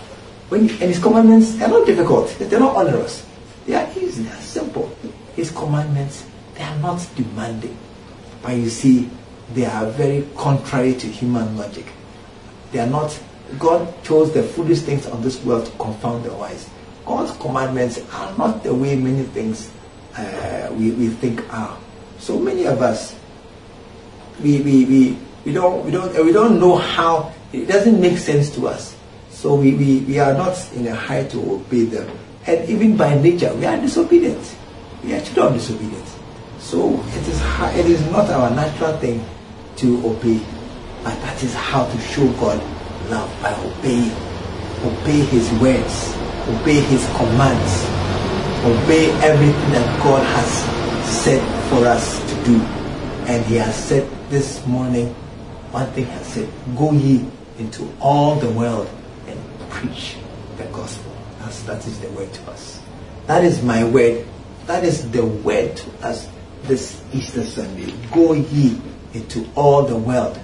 [0.49, 3.23] When and his commandments, they're not difficult, they're not onerous.
[3.67, 4.89] They are easy, they are simple.
[5.35, 6.25] His commandments,
[6.55, 7.77] they are not demanding.
[8.41, 9.09] But you see,
[9.53, 11.85] they are very contrary to human logic.
[12.71, 13.17] They are not,
[13.59, 16.67] God chose the foolish things of this world to confound the wise.
[17.05, 19.71] God's commandments are not the way many things
[20.17, 21.77] uh, we, we think are.
[22.17, 23.16] So many of us,
[24.41, 28.49] we, we, we, we, don't, we, don't, we don't know how, it doesn't make sense
[28.51, 28.95] to us.
[29.29, 32.09] So we, we, we are not in a hurry to obey them.
[32.45, 34.55] And even by nature, we are disobedient.
[35.03, 36.17] We are children of disobedience.
[36.59, 37.41] So it is,
[37.77, 39.23] it is not our natural thing
[39.77, 40.41] to obey.
[41.03, 42.61] But that is how to show God
[43.09, 44.11] love by obeying.
[44.83, 46.13] Obey His words.
[46.49, 47.85] Obey His commands.
[48.65, 52.59] Obey everything that God has said for us to do.
[53.27, 55.13] And He has said this morning,
[55.71, 57.25] one thing has said, Go ye
[57.59, 58.89] into all the world
[59.27, 60.17] and preach
[60.57, 61.11] the gospel.
[61.39, 62.81] That's, that is the word to us.
[63.27, 64.25] That is my word.
[64.65, 66.27] That is the word to us
[66.63, 67.93] this Easter Sunday.
[68.11, 68.81] Go ye
[69.13, 70.39] into all the world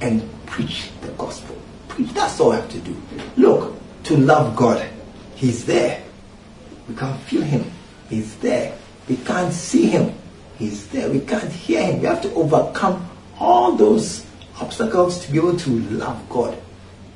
[0.00, 1.56] and preach the gospel.
[1.88, 2.12] Preach.
[2.12, 2.96] That's all I have to do.
[3.36, 4.88] Look, to love God,
[5.34, 6.02] He's there.
[6.88, 7.70] We can't feel Him.
[8.08, 8.76] He's there.
[9.08, 10.14] We can't see Him.
[10.58, 11.08] He's there.
[11.08, 12.00] We can't hear Him.
[12.00, 14.26] We have to overcome all those
[14.60, 16.58] obstacles to be able to love God.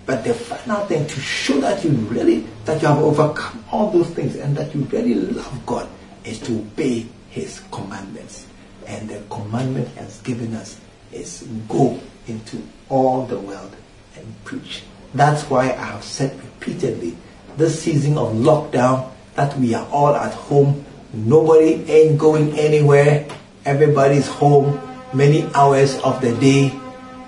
[0.06, 4.10] But the final thing to show that you really that you have overcome all those
[4.10, 5.88] things and that you really love God
[6.24, 8.46] is to obey His commandments.
[8.86, 10.78] And the commandment He has given us
[11.12, 13.74] is go into all the world
[14.16, 14.82] and preach.
[15.14, 17.16] That's why I have said repeatedly
[17.56, 20.84] this season of lockdown that we are all at home.
[21.12, 23.26] Nobody ain't going anywhere.
[23.64, 24.80] Everybody's home
[25.12, 26.72] many hours of the day.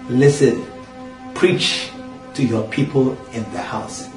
[0.08, 0.64] Listen,
[1.34, 1.90] preach
[2.34, 4.08] to your people in the house.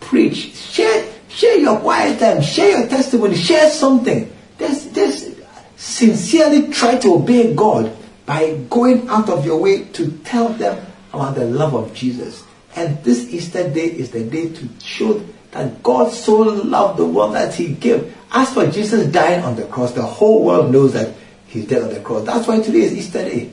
[0.00, 0.54] Preach.
[0.56, 2.42] Share, share your quiet time.
[2.42, 3.36] Share your testimony.
[3.36, 4.30] Share something.
[4.58, 5.30] Just, just
[5.76, 7.94] sincerely try to obey God
[8.24, 12.44] by going out of your way to tell them about the love of Jesus.
[12.76, 17.34] And this Easter day is the day to show that God so loved the world
[17.34, 18.16] that He gave.
[18.32, 21.14] As for Jesus dying on the cross, the whole world knows that
[21.46, 22.24] He's dead on the cross.
[22.24, 23.52] That's why today is Easter day.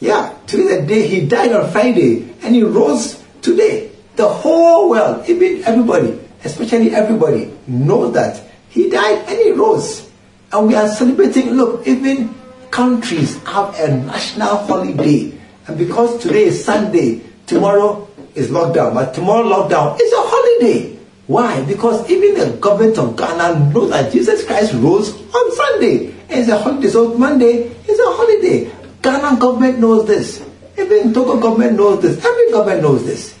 [0.00, 3.90] Yeah, today is the day He died on Friday and He rose today.
[4.16, 10.10] The whole world, even everybody, especially everybody, knows that He died and He rose.
[10.52, 12.34] And we are celebrating, look, even
[12.70, 15.38] countries have a national holiday.
[15.66, 20.91] And because today is Sunday, tomorrow is lockdown, but tomorrow lockdown is a holiday.
[21.32, 21.64] Why?
[21.64, 26.12] Because even the government of Ghana knows that Jesus Christ rose on Sunday.
[26.28, 26.88] It's a holiday.
[26.88, 28.70] So Monday is a holiday.
[29.00, 30.44] Ghana government knows this.
[30.76, 32.22] Even Togo government knows this.
[32.22, 33.34] Every government knows this.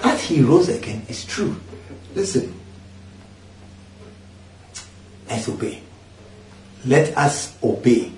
[0.00, 1.56] That he rose again is true.
[2.14, 2.52] Listen.
[5.30, 5.80] Let's obey.
[6.84, 8.12] Let us obey.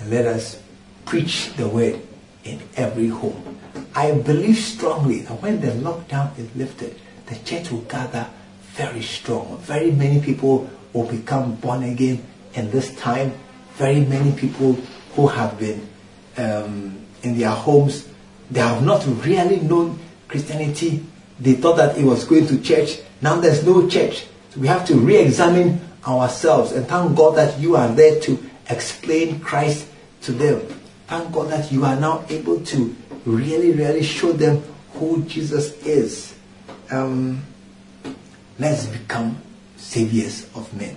[0.00, 0.60] And let us
[1.06, 1.98] preach the word
[2.44, 3.58] in every home.
[3.94, 8.26] I believe strongly that when the lockdown is lifted, the church will gather
[8.72, 9.58] very strong.
[9.58, 13.32] Very many people will become born again in this time.
[13.74, 14.74] Very many people
[15.14, 15.88] who have been
[16.36, 18.08] um, in their homes,
[18.50, 19.98] they have not really known
[20.28, 21.04] Christianity.
[21.40, 22.98] They thought that it was going to church.
[23.20, 24.26] Now there's no church.
[24.50, 26.72] So we have to re-examine ourselves.
[26.72, 29.88] And thank God that you are there to explain Christ
[30.22, 30.60] to them.
[31.06, 32.94] Thank God that you are now able to
[33.24, 34.62] really, really show them
[34.94, 36.33] who Jesus is.
[36.90, 37.42] Um,
[38.58, 39.40] let's become
[39.76, 40.96] saviors of men.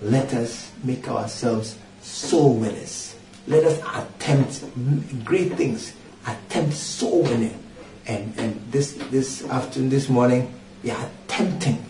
[0.00, 3.14] Let us make ourselves soul winners.
[3.46, 4.64] Let us attempt
[5.24, 5.94] great things,
[6.26, 7.58] attempt soul winning.
[8.06, 10.52] And, and this, this afternoon, this morning,
[10.82, 11.84] we are attempting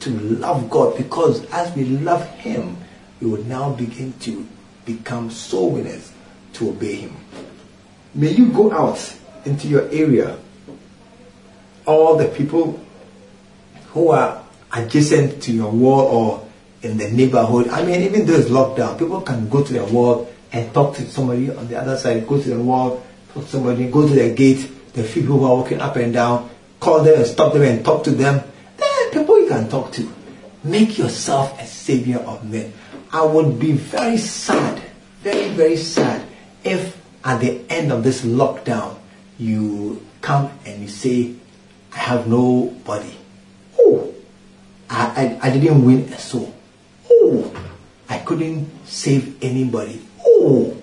[0.00, 2.76] to love God because as we love Him,
[3.20, 4.46] we will now begin to
[4.84, 6.12] become soul winners
[6.54, 7.16] to obey Him.
[8.14, 9.14] May you go out
[9.44, 10.38] into your area.
[11.88, 12.78] All the people
[13.96, 16.48] who are adjacent to your wall or
[16.82, 17.68] in the neighborhood.
[17.68, 20.96] I mean, even though it's locked down, people can go to their wall and talk
[20.96, 22.26] to somebody on the other side.
[22.26, 24.70] Go to the wall, talk to somebody, go to their gate.
[24.92, 28.04] The people who are walking up and down, call them and stop them and talk
[28.04, 28.42] to them.
[28.76, 30.12] There are people you can talk to.
[30.64, 32.72] Make yourself a savior of men.
[33.12, 34.82] I would be very sad,
[35.22, 36.26] very, very sad
[36.64, 38.96] if at the end of this lockdown
[39.38, 41.34] you come and you say,
[41.98, 43.12] I have nobody.
[43.76, 44.14] Oh,
[44.88, 46.54] I, I, I didn't win a soul.
[47.10, 47.52] Oh,
[48.08, 50.00] I couldn't save anybody.
[50.24, 50.80] Oh,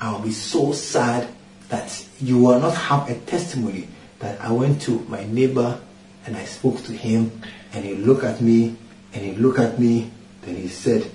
[0.00, 1.28] I'll be so sad
[1.68, 3.86] that you will not have a testimony
[4.18, 5.80] that I went to my neighbor
[6.26, 7.40] and I spoke to him
[7.72, 8.76] and he looked at me
[9.14, 10.10] and he looked at me
[10.42, 11.08] then he said,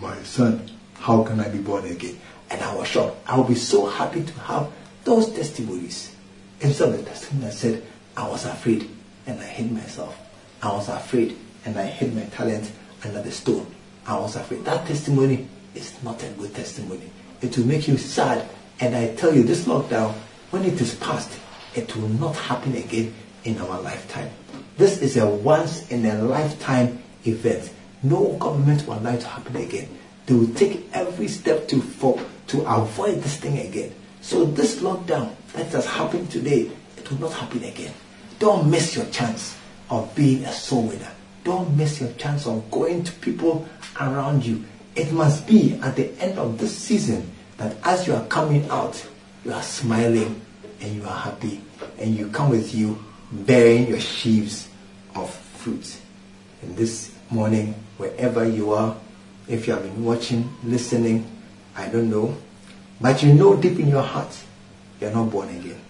[0.00, 2.18] my son, how can I be born again?
[2.50, 3.16] And I was shocked.
[3.24, 4.72] I will be so happy to have
[5.04, 6.12] those testimonies.
[6.60, 7.82] Instead of the testimony that said,
[8.16, 8.88] I was afraid
[9.26, 10.18] and I hid myself.
[10.62, 12.70] I was afraid and I hid my talent
[13.04, 13.66] under the stone.
[14.06, 14.64] I was afraid.
[14.64, 17.10] That testimony is not a good testimony.
[17.40, 18.48] It will make you sad.
[18.80, 20.12] And I tell you, this lockdown,
[20.50, 21.30] when it is past,
[21.74, 24.30] it will not happen again in our lifetime.
[24.76, 27.72] This is a once in a lifetime event.
[28.02, 29.88] No government will allow it to happen again.
[30.26, 33.94] They will take every step to for, to avoid this thing again.
[34.20, 37.92] So this lockdown that has happened today, it will not happen again.
[38.38, 39.56] Don't miss your chance
[39.90, 41.10] of being a soul winner.
[41.44, 43.66] Don't miss your chance of going to people
[44.00, 44.64] around you.
[44.96, 49.06] It must be at the end of this season that as you are coming out,
[49.44, 50.40] you are smiling
[50.80, 51.60] and you are happy
[51.98, 52.98] and you come with you
[53.30, 54.68] bearing your sheaves
[55.14, 55.96] of fruit.
[56.62, 58.96] And this morning, wherever you are,
[59.48, 61.26] if you have been watching, listening,
[61.76, 62.36] I don't know,
[63.00, 64.34] but you know deep in your heart,
[65.00, 65.80] you are not born again.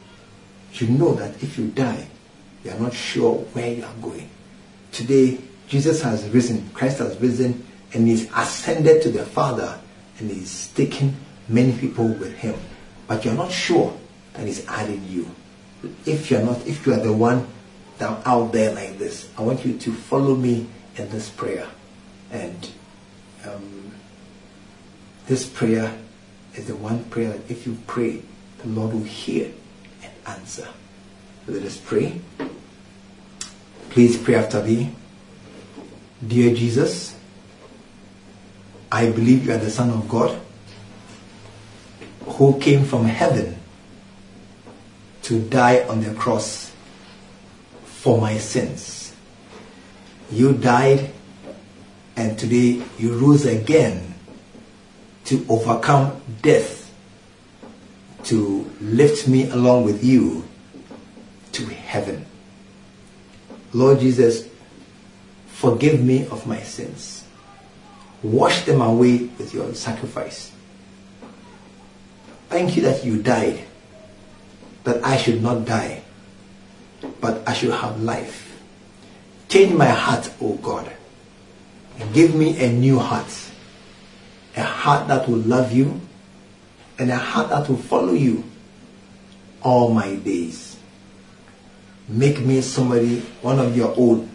[0.73, 2.09] You know that if you die,
[2.65, 4.29] you are not sure where you are going.
[4.91, 5.39] Today,
[5.69, 9.79] Jesus has risen, Christ has risen, and he's ascended to the Father,
[10.19, 11.17] and he's taken
[11.49, 12.55] many people with him.
[13.07, 13.97] But you're not sure
[14.33, 15.31] that he's adding you.
[16.07, 17.47] If you're not, if you are the one
[17.99, 21.69] that out there like this, I want you to follow me in this prayer.
[22.31, 22.71] And
[23.47, 23.93] um,
[25.27, 25.95] this prayer
[26.55, 28.23] is the one prayer that if you pray,
[28.59, 29.53] the Lord will hear
[30.03, 30.69] and answer.
[31.47, 32.21] Let us pray.
[33.91, 34.95] Please pray after me.
[36.27, 37.15] Dear Jesus,
[38.91, 40.41] I believe you are the Son of God
[42.25, 43.59] who came from heaven
[45.25, 46.73] to die on the cross
[47.85, 49.15] for my sins.
[50.31, 51.11] You died
[52.17, 54.15] and today you rose again
[55.27, 56.91] to overcome death,
[58.25, 60.49] to lift me along with you
[61.55, 62.27] to heaven.
[63.73, 64.47] Lord Jesus,
[65.47, 67.25] forgive me of my sins.
[68.23, 70.53] Wash them away with your sacrifice.
[72.49, 73.65] Thank you that you died,
[74.85, 76.03] that I should not die,
[77.21, 78.63] but I should have life.
[79.49, 80.91] Change my heart, O God,
[81.99, 83.27] and give me a new heart,
[84.57, 86.01] a heart that will love you,
[86.99, 88.45] and a heart that will follow you
[89.63, 90.74] all my days.
[92.09, 94.29] Make me somebody, one of your own.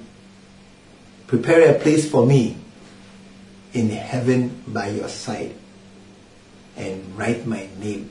[1.27, 2.57] Prepare a place for me
[3.73, 5.53] in heaven by your side
[6.75, 8.09] and write my name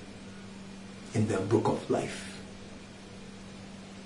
[1.14, 2.38] in the book of life.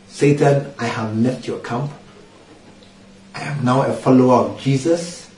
[0.09, 1.91] Satan, I have left your camp.
[3.35, 5.29] I am now a follower of Jesus.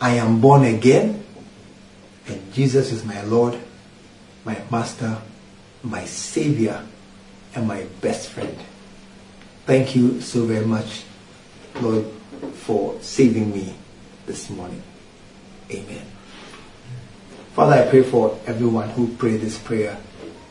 [0.00, 1.24] I am born again.
[2.28, 3.58] And Jesus is my Lord,
[4.44, 5.18] my Master,
[5.82, 6.84] my Savior,
[7.54, 8.56] and my best friend.
[9.66, 11.02] Thank you so very much,
[11.80, 12.06] Lord,
[12.54, 13.74] for saving me
[14.24, 14.80] this morning.
[15.68, 16.06] Amen.
[17.52, 19.98] Father, I pray for everyone who prayed this prayer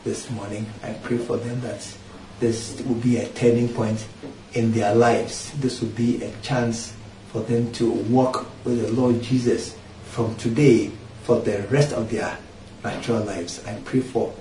[0.04, 0.66] this morning.
[0.82, 1.96] I pray for them that
[2.40, 4.06] this will be a turning point
[4.52, 5.50] in their lives.
[5.60, 6.92] This will be a chance
[7.32, 10.90] for them to walk with the Lord Jesus from today
[11.22, 12.36] for the rest of their
[12.84, 13.64] natural lives.
[13.66, 14.34] I pray for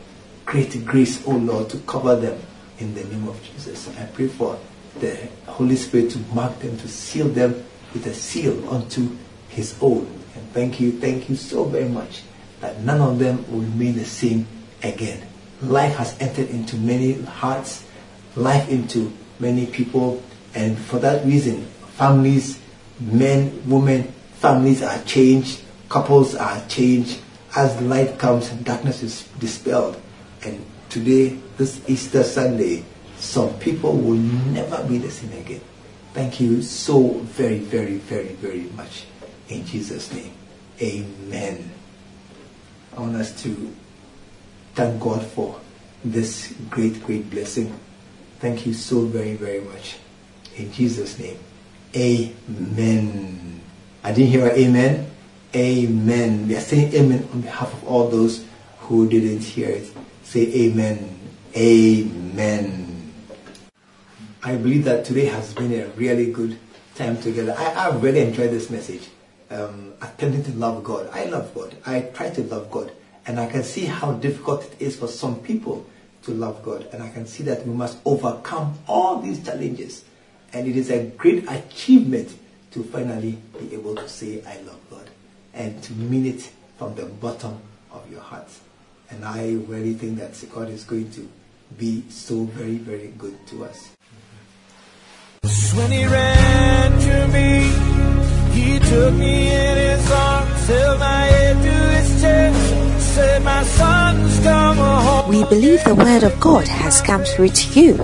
[0.46, 2.38] great grace, O Lord, to cover them
[2.80, 3.90] in the name of Jesus.
[3.98, 4.60] I pray for
[5.00, 7.64] the Holy Spirit to mark them, to seal them
[7.94, 9.10] with a seal unto
[9.50, 10.08] His own.
[10.36, 12.24] And thank you, thank you so very much
[12.62, 14.48] that none of them will remain the same
[14.84, 15.26] again.
[15.62, 17.86] Life has entered into many hearts,
[18.36, 20.22] life into many people,
[20.54, 21.66] and for that reason,
[21.96, 22.60] families,
[23.00, 24.04] men, women,
[24.36, 27.20] families are changed, couples are changed.
[27.56, 30.00] As light comes, darkness is dispelled.
[30.44, 30.66] And
[30.96, 32.82] today, this Easter Sunday,
[33.18, 35.60] some people will never be the same again.
[36.14, 39.04] Thank you so very, very, very, very much.
[39.50, 40.32] In Jesus' name.
[40.82, 41.70] Amen.
[42.96, 43.76] I want us to
[44.74, 45.60] thank God for
[46.06, 47.78] this great, great blessing.
[48.40, 49.98] Thank you so very, very much.
[50.56, 51.38] In Jesus' name.
[51.94, 53.60] Amen.
[54.02, 55.12] I didn't hear amen.
[55.54, 56.48] Amen.
[56.48, 58.46] We are saying amen on behalf of all those
[58.88, 59.92] who didn't hear it.
[60.26, 61.18] Say amen.
[61.56, 63.14] Amen.
[64.44, 66.58] I believe that today has been a really good
[66.96, 67.56] time together.
[67.58, 69.08] I, I really enjoyed this message.
[69.52, 71.10] Um, attempting to love God.
[71.14, 71.78] I love God.
[71.86, 72.92] I try to love God.
[73.28, 75.86] And I can see how difficult it is for some people
[76.24, 76.90] to love God.
[76.92, 80.04] And I can see that we must overcome all these challenges.
[80.54, 82.36] And it is a great achievement
[82.72, 85.08] to finally be able to say, I love God.
[85.54, 87.60] And to mean it from the bottom
[87.92, 88.50] of your heart.
[89.12, 91.28] And I really think that God is going to
[91.78, 93.92] be so very, very good to us.
[95.76, 97.70] When he ran to me,
[98.56, 104.40] he took me in his arms, held my head to his chest, said, My son's
[104.40, 105.30] come home.
[105.30, 107.98] We believe the Word of God has come through to you.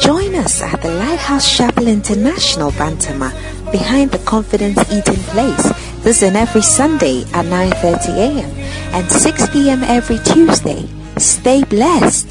[0.00, 3.32] Join us at the Lighthouse Chapel International Bantama
[3.74, 5.66] behind the Confidence Eating Place.
[6.04, 8.50] This is every Sunday at 9.30 a.m.
[8.94, 9.82] and 6 p.m.
[9.82, 10.86] every Tuesday.
[11.18, 12.30] Stay blessed.